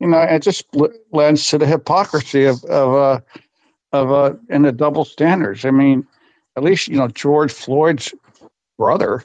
[0.00, 0.64] you know, it just
[1.12, 3.20] lends to the hypocrisy of of uh,
[3.92, 5.64] of uh, and the double standards.
[5.64, 6.06] I mean,
[6.56, 8.14] at least you know George Floyd's
[8.78, 9.22] brother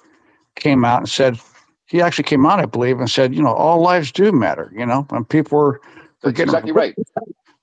[0.55, 1.39] came out and said
[1.85, 4.71] he actually came out, I believe, and said, you know, all lives do matter.
[4.75, 5.81] You know, when people were,
[6.23, 6.95] were getting exactly right.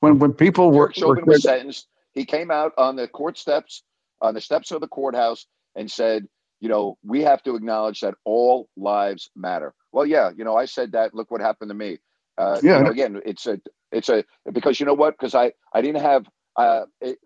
[0.00, 1.88] when when people were, Chauvin were was sentenced.
[2.12, 3.82] He came out on the court steps,
[4.20, 6.26] on the steps of the courthouse, and said,
[6.60, 9.74] you know, we have to acknowledge that all lives matter.
[9.92, 11.14] Well, yeah, you know, I said that.
[11.14, 11.98] Look what happened to me.
[12.38, 12.78] Uh, Yeah.
[12.78, 13.60] You know, again, it's a,
[13.92, 15.14] it's a, because you know what?
[15.18, 17.18] Because I, I didn't have, uh, it,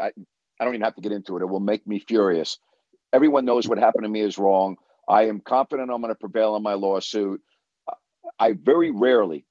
[0.00, 0.12] I,
[0.60, 1.42] I don't even have to get into it.
[1.42, 2.58] It will make me furious.
[3.12, 4.76] Everyone knows what happened to me is wrong.
[5.08, 7.42] I am confident I'm going to prevail on my lawsuit.
[8.40, 9.46] I very rarely,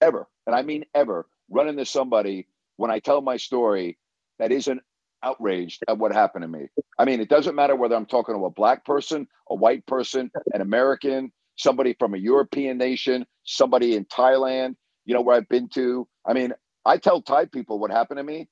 [0.00, 3.98] ever, and I mean ever, run into somebody when I tell my story
[4.38, 4.82] that isn't
[5.22, 6.68] outraged at what happened to me.
[6.98, 10.30] I mean, it doesn't matter whether I'm talking to a black person, a white person,
[10.52, 15.68] an American, somebody from a European nation, somebody in Thailand, you know, where I've been
[15.70, 16.06] to.
[16.26, 16.52] I mean,
[16.84, 18.48] I tell Thai people what happened to me.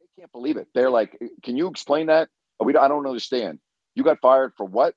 [0.00, 0.68] They can't believe it.
[0.74, 2.28] They're like, "Can you explain that?"
[2.60, 3.58] We, I don't understand.
[3.94, 4.94] You got fired for what?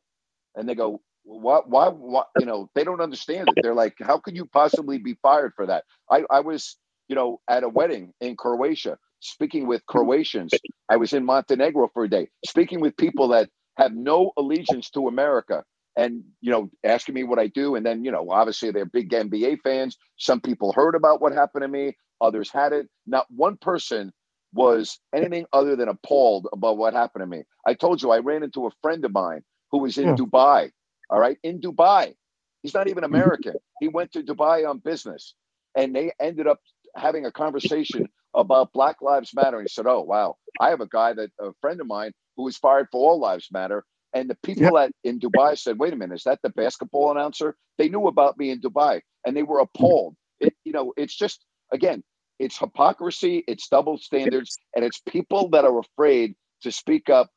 [0.56, 1.70] And they go, "What?
[1.70, 1.90] Why?
[1.90, 3.62] What?" You know, they don't understand it.
[3.62, 6.78] They're like, "How could you possibly be fired for that?" I, I was,
[7.08, 10.54] you know, at a wedding in Croatia, speaking with Croatians.
[10.90, 15.08] I was in Montenegro for a day, speaking with people that have no allegiance to
[15.08, 15.64] America
[15.96, 17.76] and you know asking me what i do.
[17.76, 19.98] And then you know obviously they're big nba fans.
[20.18, 21.96] Some people heard about what happened to me.
[22.22, 22.88] Others had it.
[23.08, 24.12] Not one person
[24.54, 27.44] was anything other than appalled about what happened to me.
[27.68, 29.42] I told you i ran into a friend of mine
[29.72, 30.16] who was in Yeah.
[30.16, 30.72] dubai
[31.10, 31.38] all right?
[31.44, 32.14] In dubai.
[32.62, 33.14] He's not even mm-hmm.
[33.16, 33.54] american.
[33.80, 35.34] He went to dubai on business
[35.76, 36.60] and they ended up
[36.96, 40.88] having a conversation about black lives matter and he said oh wow i have a
[40.88, 44.38] guy that a friend of mine who was fired for all lives matter and the
[44.44, 48.08] people at in Dubai said, "Wait a minute, is that the basketball announcer?" They knew
[48.08, 50.16] about me in Dubai, and they were appalled.
[50.40, 52.04] It, you know, it's just again,
[52.40, 57.30] it's hypocrisy, it's double standards, and it's people that are afraid to speak up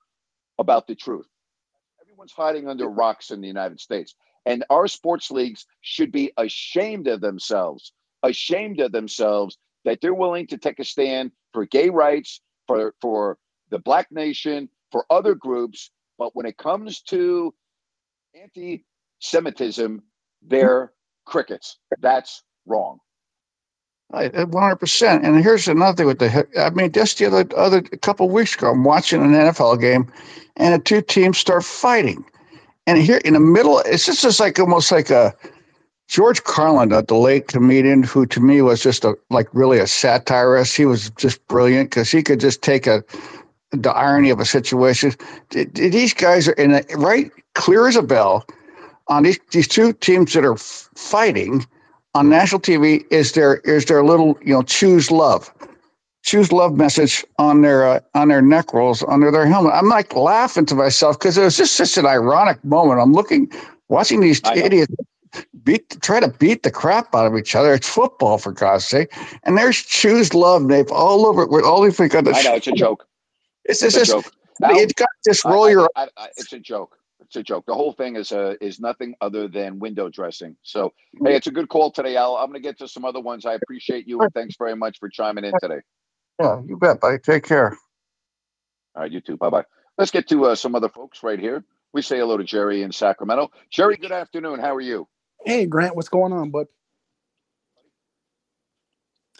[0.59, 1.27] about the truth.
[2.01, 4.15] Everyone's hiding under rocks in the United States,
[4.47, 10.47] and our sports leagues should be ashamed of themselves, ashamed of themselves that they're willing
[10.49, 13.39] to take a stand for gay rights, for for
[13.71, 15.91] the black nation, for other groups.
[16.19, 17.55] But when it comes to
[18.41, 18.85] anti
[19.21, 20.03] Semitism,
[20.43, 20.93] they're
[21.25, 21.79] crickets.
[22.01, 22.99] That's wrong.
[24.09, 25.25] One hundred percent.
[25.25, 26.47] And here's another thing with the.
[26.59, 30.13] I mean, just the other other a couple weeks ago, I'm watching an NFL game,
[30.57, 32.23] and the two teams start fighting,
[32.87, 35.35] and here in the middle, it's just, just like almost like a
[36.13, 39.87] George Carlin, the, the late comedian, who to me was just a like really a
[39.89, 40.77] satirist.
[40.77, 43.05] He was just brilliant because he could just take a
[43.73, 45.13] the irony of a situation.
[45.51, 48.47] Th- th- These guys are in a right clear as a bell
[49.09, 51.67] on these these two teams that are fighting
[52.15, 53.05] on national TV.
[53.11, 55.53] Is there is there a little you know choose love,
[56.25, 59.75] choose love message on their uh, on their neck rolls under their helmet?
[59.75, 63.01] I'm like laughing to myself because it was just such an ironic moment.
[63.01, 63.51] I'm looking
[63.89, 64.95] watching these idiots
[65.65, 67.75] beat try to beat the crap out of each other.
[67.75, 69.13] It's football for God's sake.
[69.45, 72.73] And there's choose love, They've all over with all these got I know it's a
[72.73, 73.07] joke.
[73.65, 74.35] It's, It's it's a just joke.
[74.63, 75.09] Al, it's got
[75.45, 76.97] I- roll I- your I- I- it's a joke.
[77.21, 77.65] It's a joke.
[77.67, 80.57] The whole thing is uh, is nothing other than window dressing.
[80.63, 80.93] So
[81.25, 82.37] hey, it's a good call today, Al.
[82.37, 83.47] I'm going to get to some other ones.
[83.47, 85.81] I appreciate you and thanks very much for chiming in today.
[86.41, 87.19] yeah, you bet, buddy.
[87.19, 87.79] Take care.
[88.95, 89.37] All right, you too.
[89.37, 89.65] Bye bye.
[89.97, 91.65] Let's get to uh, some other folks right here.
[91.95, 93.51] We say hello to Jerry in Sacramento.
[93.71, 94.59] Jerry, good afternoon.
[94.59, 95.07] How are you?
[95.45, 96.67] Hey, Grant, what's going on, bud?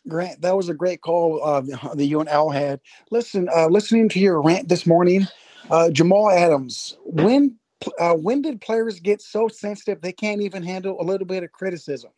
[0.09, 1.61] Grant, that was a great call uh,
[1.95, 2.81] that you and Al had.
[3.11, 5.29] Listen, uh, listening to your rant this morning,
[5.71, 6.97] uh, Jamal Adams.
[7.05, 7.57] When
[7.99, 11.53] uh, when did players get so sensitive they can't even handle a little bit of
[11.53, 12.11] criticism?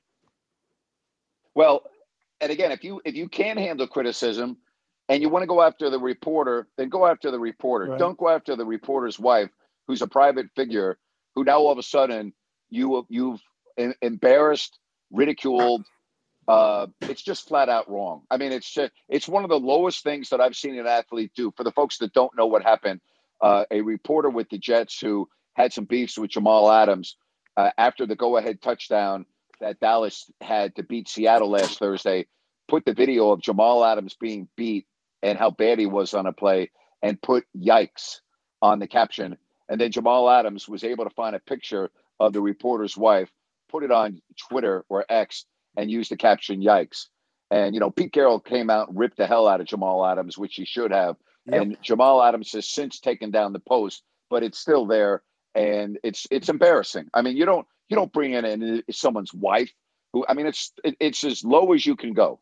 [1.54, 1.82] Well,
[2.40, 4.56] and again, if you if you can handle criticism
[5.10, 7.86] and you want to go after the reporter, then go after the reporter.
[7.86, 7.98] Right.
[7.98, 9.50] Don't go after the reporter's wife,
[9.86, 10.98] who's a private figure,
[11.34, 12.32] who now all of a sudden
[12.70, 13.40] you you've
[13.78, 14.78] em- embarrassed,
[15.10, 15.84] ridiculed.
[16.46, 18.22] Uh, it's just flat out wrong.
[18.30, 21.32] I mean, it's just, it's one of the lowest things that I've seen an athlete
[21.34, 21.52] do.
[21.56, 23.00] For the folks that don't know what happened,
[23.40, 27.16] uh, a reporter with the Jets who had some beefs with Jamal Adams
[27.56, 29.24] uh, after the go-ahead touchdown
[29.60, 32.26] that Dallas had to beat Seattle last Thursday,
[32.68, 34.86] put the video of Jamal Adams being beat
[35.22, 36.70] and how bad he was on a play
[37.02, 38.20] and put yikes
[38.60, 39.36] on the caption.
[39.68, 43.30] And then Jamal Adams was able to find a picture of the reporter's wife,
[43.74, 45.46] put it on Twitter or X,
[45.76, 47.06] and use the caption yikes.
[47.50, 50.38] And, you know, Pete Carroll came out and ripped the hell out of Jamal Adams,
[50.38, 51.16] which he should have.
[51.46, 51.60] Yep.
[51.60, 55.22] And Jamal Adams has since taken down the post, but it's still there.
[55.56, 57.08] And it's it's embarrassing.
[57.14, 59.70] I mean, you don't you don't bring in an, someone's wife
[60.12, 62.40] who I mean it's it, it's as low as you can go.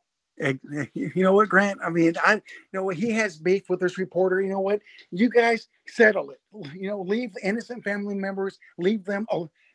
[0.94, 1.80] You know what, Grant?
[1.84, 2.40] I mean, I you
[2.72, 4.40] know what he has beef with this reporter.
[4.40, 4.80] You know what?
[5.10, 6.40] You guys settle it.
[6.74, 9.26] You know, leave the innocent family members, leave them,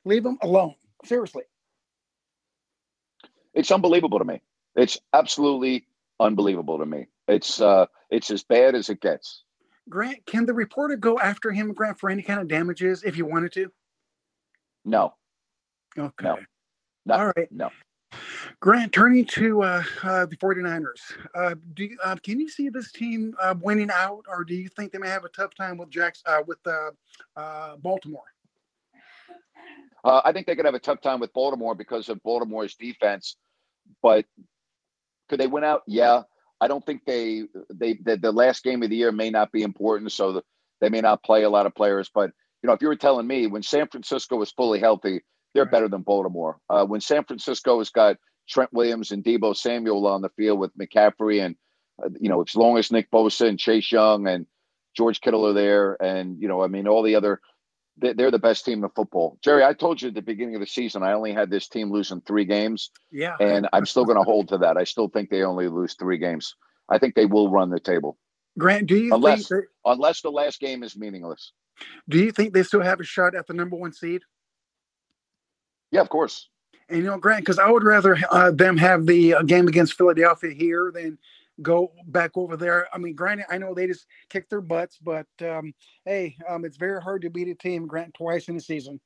[0.03, 0.75] leave them alone.
[1.05, 1.43] Seriously.
[3.53, 4.41] It's unbelievable to me.
[4.75, 5.87] It's absolutely
[6.19, 7.07] unbelievable to me.
[7.27, 9.43] It's uh it's as bad as it gets.
[9.89, 13.25] Grant, can the reporter go after him, Grant, for any kind of damages if you
[13.25, 13.71] wanted to?
[14.83, 15.15] No,
[15.97, 16.25] Okay.
[16.25, 16.39] no,
[17.05, 17.51] no, All right.
[17.51, 17.69] no.
[18.59, 20.99] Grant, turning to uh, uh, the 49ers,
[21.35, 24.69] uh, do you, uh, can you see this team uh, winning out, or do you
[24.69, 26.59] think they may have a tough time with Jacks uh, with
[27.81, 28.23] Baltimore?
[30.03, 33.35] Uh, I think they could have a tough time with Baltimore because of Baltimore's defense,
[34.01, 34.25] but
[35.29, 35.83] could they win out?
[35.87, 36.23] Yeah.
[36.59, 37.43] I don't think they
[37.73, 40.43] they the, the last game of the year may not be important, so the,
[40.81, 42.09] they may not play a lot of players.
[42.13, 42.31] But
[42.63, 45.21] you know, if you were telling me when San Francisco was fully healthy,
[45.53, 45.71] they're Right.
[45.71, 46.57] better than Baltimore.
[46.69, 48.17] Uh, when San Francisco has got
[48.49, 51.55] Trent Williams and Deebo Samuel on the field with McCaffrey and
[52.03, 54.47] uh, you know, as long as Nick Bosa and Chase Young and
[54.95, 57.39] George Kittle are there, and you know, I mean, all the other
[57.99, 59.37] they're the best team in football.
[59.43, 61.91] Jerry, I told you at the beginning of the season I only had this team
[61.91, 63.35] losing three games, Yeah.
[63.39, 64.77] and I'm still going to hold to that.
[64.77, 66.55] I still think they only lose three games.
[66.89, 68.17] I think they will run the table
[68.57, 71.51] Grant, do you unless think unless the last game is meaningless.
[72.09, 74.21] do you think they still have a shot at the number one seed?
[75.91, 76.49] Yeah, of course.
[76.89, 79.93] And you know, Grant, because I would rather uh, them have the uh, game against
[79.95, 81.17] Philadelphia here than
[81.61, 82.87] go back over there.
[82.93, 85.73] I mean, granted, I know they just kicked their butts, but um,
[86.05, 88.99] hey, um, it's very hard to beat a team, Grant, twice in a season.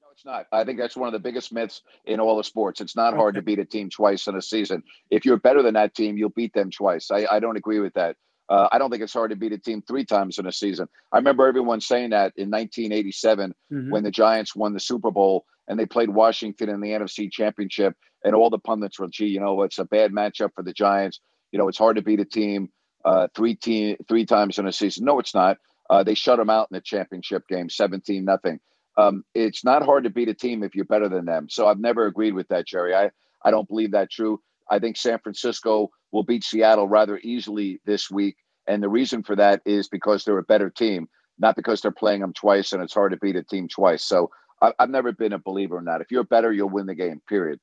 [0.00, 0.46] No, it's not.
[0.52, 2.80] I think that's one of the biggest myths in all of sports.
[2.80, 4.82] It's not hard to beat a team twice in a season.
[5.10, 7.10] If you're better than that team, you'll beat them twice.
[7.10, 8.16] I, I don't agree with that.
[8.48, 10.88] Uh, I don't think it's hard to beat a team three times in a season.
[11.12, 13.90] I remember everyone saying that in 1987 Mhm.
[13.90, 17.94] when the Giants won the Super Bowl and they played Washington in the NFC Championship,
[18.24, 21.20] and all the pundits were, "Gee, you know, it's a bad matchup for the Giants.
[21.52, 22.70] You know, it's hard to beat a team
[23.04, 25.58] uh, three team three times in a season." No, it's not.
[25.90, 28.60] Uh, they shut them out in the championship game, 17 nothing.
[28.96, 31.48] Um, it's not hard to beat a team if you're better than them.
[31.48, 32.94] So I've never agreed with that, Jerry.
[32.94, 33.10] I,
[33.44, 34.40] I don't believe that true.
[34.70, 38.36] I think San Francisco will beat Seattle rather easily this week.
[38.66, 41.08] And the reason for that is because they're a better team,
[41.38, 44.04] not because they're playing them twice and it's hard to beat a team twice.
[44.04, 46.00] So I, I've never been a believer in that.
[46.00, 47.60] If you're better, you'll win the game, period.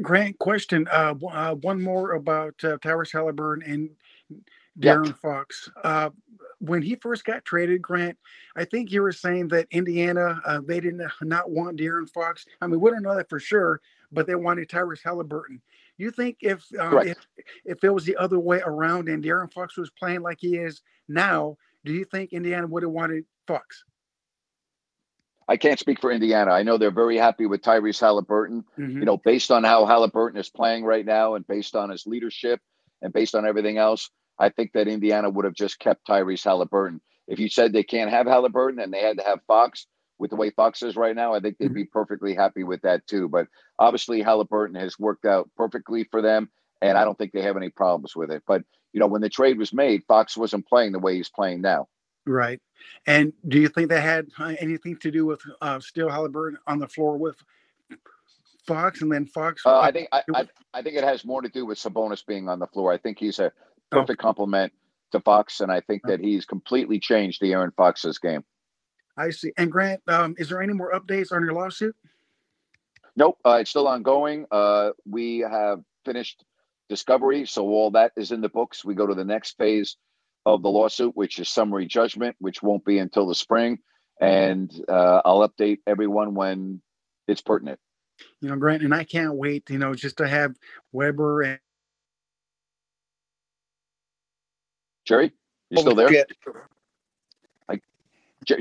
[0.00, 0.86] Grant, question.
[0.90, 3.90] Uh, uh, one more about uh, Tyrese Halliburton and.
[4.78, 5.68] De'Aaron Fox.
[5.82, 6.10] Uh,
[6.60, 8.16] when he first got traded, Grant,
[8.56, 12.46] I think you were saying that Indiana uh, they did not not want De'Aaron Fox.
[12.60, 13.80] I mean, we don't know that for sure,
[14.12, 15.60] but they wanted Tyrese Halliburton.
[15.98, 17.08] You think if Correct.
[17.36, 20.56] if if it was the other way around and De'Aaron Fox was playing like he
[20.56, 23.84] is now, do you think Indiana would have wanted Fox?
[25.48, 26.52] I can't speak for Indiana.
[26.52, 28.64] I know they're very happy with Tyrese Halliburton.
[28.78, 28.94] Mhm.
[28.94, 32.60] You know, based on how Halliburton is playing right now and based on his leadership
[33.02, 37.00] and based on everything else, I think that Indiana would have just kept Tyrese Halliburton.
[37.26, 39.86] If you said they can't have Halliburton and they had to have Fox
[40.18, 43.06] with the way Fox is right now, I think they'd be perfectly happy with that
[43.06, 43.28] too.
[43.28, 43.46] But
[43.78, 46.50] obviously, Halliburton has worked out perfectly for them,
[46.82, 48.42] and I don't think they have any problems with it.
[48.46, 48.62] But,
[48.92, 51.88] you know, when the trade was made, Fox wasn't playing the way he's playing now.
[52.26, 52.60] Right.
[53.06, 56.78] And do you think that had uh, anything to do with uh, still Halliburton on
[56.78, 57.36] the floor with
[58.66, 59.62] Fox and then Fox?
[59.64, 62.48] Uh, I think I, I, I think it has more to do with Sabonis being
[62.48, 62.92] on the floor.
[62.92, 63.50] I think he's a
[63.90, 64.72] perfect complement
[65.12, 68.44] to Fox, and I think that he's completely changed the Aaron Fox's game.
[69.18, 69.52] I see.
[69.56, 71.94] And Grant, um, is there any more updates on your lawsuit?
[73.16, 74.46] Nope, uh, it's still ongoing.
[74.50, 76.44] Uh, we have finished
[76.88, 78.84] discovery, so all that is in the books.
[78.84, 79.96] We go to the next phase
[80.46, 83.80] of the lawsuit, which is summary judgment, which won't be until the spring,
[84.20, 86.80] and uh, I'll update everyone when
[87.26, 87.80] it's pertinent.
[88.40, 89.68] You know, Grant, and I can't wait.
[89.68, 90.54] You know, just to have
[90.92, 91.58] Webber and
[95.04, 95.32] Jerry,
[95.70, 96.24] you still there?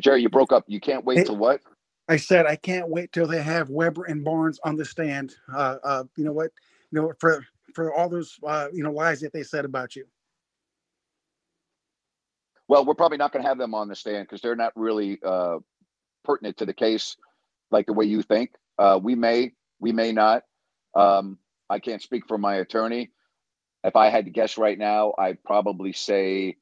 [0.02, 0.66] Jerry, you broke up.
[0.68, 1.62] You can't wait till what?
[2.10, 5.36] I said I can't wait till they have Webber and Barnes on the stand.
[5.54, 6.52] Uh, uh, you know what?
[6.92, 10.06] You know for for all those uh, you know lies that they said about you.
[12.68, 15.20] Well, we're probably not going to have them on the stand because they're not really
[15.24, 15.60] uh,
[16.26, 17.16] pertinent to the case,
[17.72, 18.52] like the way you think.
[18.78, 20.44] Uh, we may, we may not.
[20.94, 21.38] Um,
[21.70, 23.12] I can't speak for my attorney.
[23.84, 26.58] If I had to guess right now, I'd probably say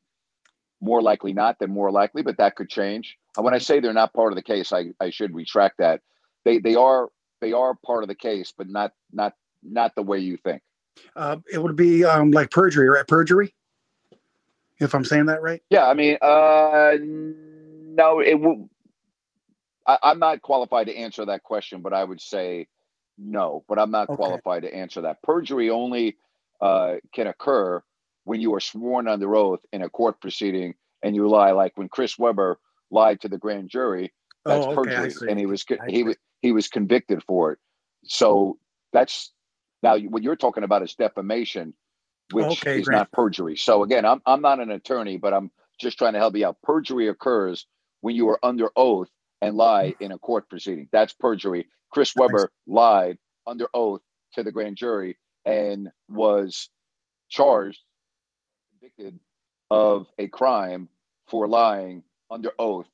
[0.86, 3.18] more likely not than more likely, but that could change.
[3.36, 6.02] And when I say they're not part of the case, I, I should retract that.
[6.46, 7.10] They they are
[7.42, 9.34] they are part of the case, but not not
[9.64, 10.62] not the way you think.
[11.16, 13.08] Uh, it would be um, like perjury, right?
[13.08, 13.54] Perjury,
[14.80, 15.62] if I'm saying that right.
[15.70, 18.70] Yeah, I mean, uh, no, it will.
[19.88, 22.68] I, I'm not qualified to answer that question, but I would say
[23.18, 23.66] no.
[23.68, 24.16] But I'm not Okay.
[24.16, 25.22] qualified to answer that.
[25.24, 26.16] Perjury only
[26.62, 27.82] uh, can occur
[28.26, 31.54] when you are sworn under oath in a court proceeding and you lie.
[31.54, 32.60] Like when Chris Webber
[32.92, 34.14] lied to the grand jury,
[34.48, 37.60] that's Oh, okay, perjury, and he was he was he was convicted for it.
[38.06, 38.60] So
[38.94, 39.34] that's
[39.84, 41.76] now what you're talking about is defamation,
[42.30, 42.92] which Okay, is great.
[42.92, 43.58] not perjury.
[43.58, 46.58] So again, I'm I'm not an attorney, but I'm just trying to help you out.
[46.64, 47.68] Perjury occurs
[48.02, 49.10] when you are under oath
[49.42, 50.90] and lie in a court proceeding.
[50.94, 51.68] That's perjury.
[51.92, 54.02] Chris Webber lied under oath
[54.36, 56.70] to the grand jury and was
[57.30, 57.80] charged,
[58.86, 59.20] convicted
[59.70, 60.90] of a crime
[61.28, 62.88] for lying under oath.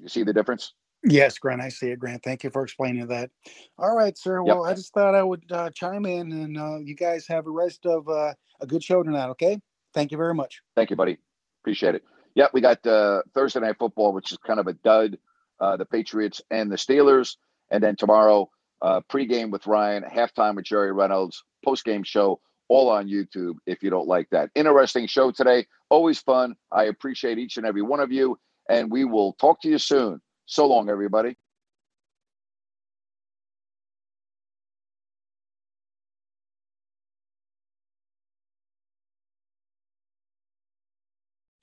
[0.00, 0.72] You see the difference?
[1.04, 2.22] Yes, Grant, I see it, Grant.
[2.22, 3.30] Thank you for explaining that.
[3.78, 4.42] All right, sir.
[4.44, 4.46] Yep.
[4.46, 7.50] Well, I just thought I would uh, chime in, and uh, you guys have a
[7.50, 9.28] rest of uh, a good show tonight.
[9.30, 9.60] Okay.
[9.94, 10.60] Thank you very much.
[10.76, 11.18] Thank you, buddy.
[11.62, 12.02] Appreciate it.
[12.34, 15.18] Yeah, we got uh, Thursday night football, which is kind of a dud.
[15.60, 17.36] Uh, the Patriots and the Steelers,
[17.70, 18.48] and then tomorrow,
[18.80, 23.54] uh, pregame with Ryan, halftime with Jerry Reynolds, postgame show, all on YouTube.
[23.66, 25.66] If you don't like that, interesting show today.
[25.90, 26.54] Always fun.
[26.70, 28.38] I appreciate each and every one of you,
[28.68, 30.20] and we will talk to you soon.
[30.46, 31.36] So long, everybody.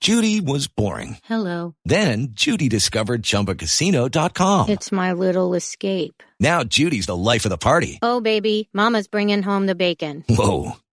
[0.06, 1.18] Judy was boring.
[1.24, 1.74] Hello.
[1.84, 4.68] Then Judy discovered ChumbaCasino.com.
[4.68, 6.22] It's my little escape.
[6.38, 7.98] Now Judy's the life of the party.
[8.02, 10.22] Oh, baby, Mama's bringing home the bacon.
[10.28, 10.76] Whoa,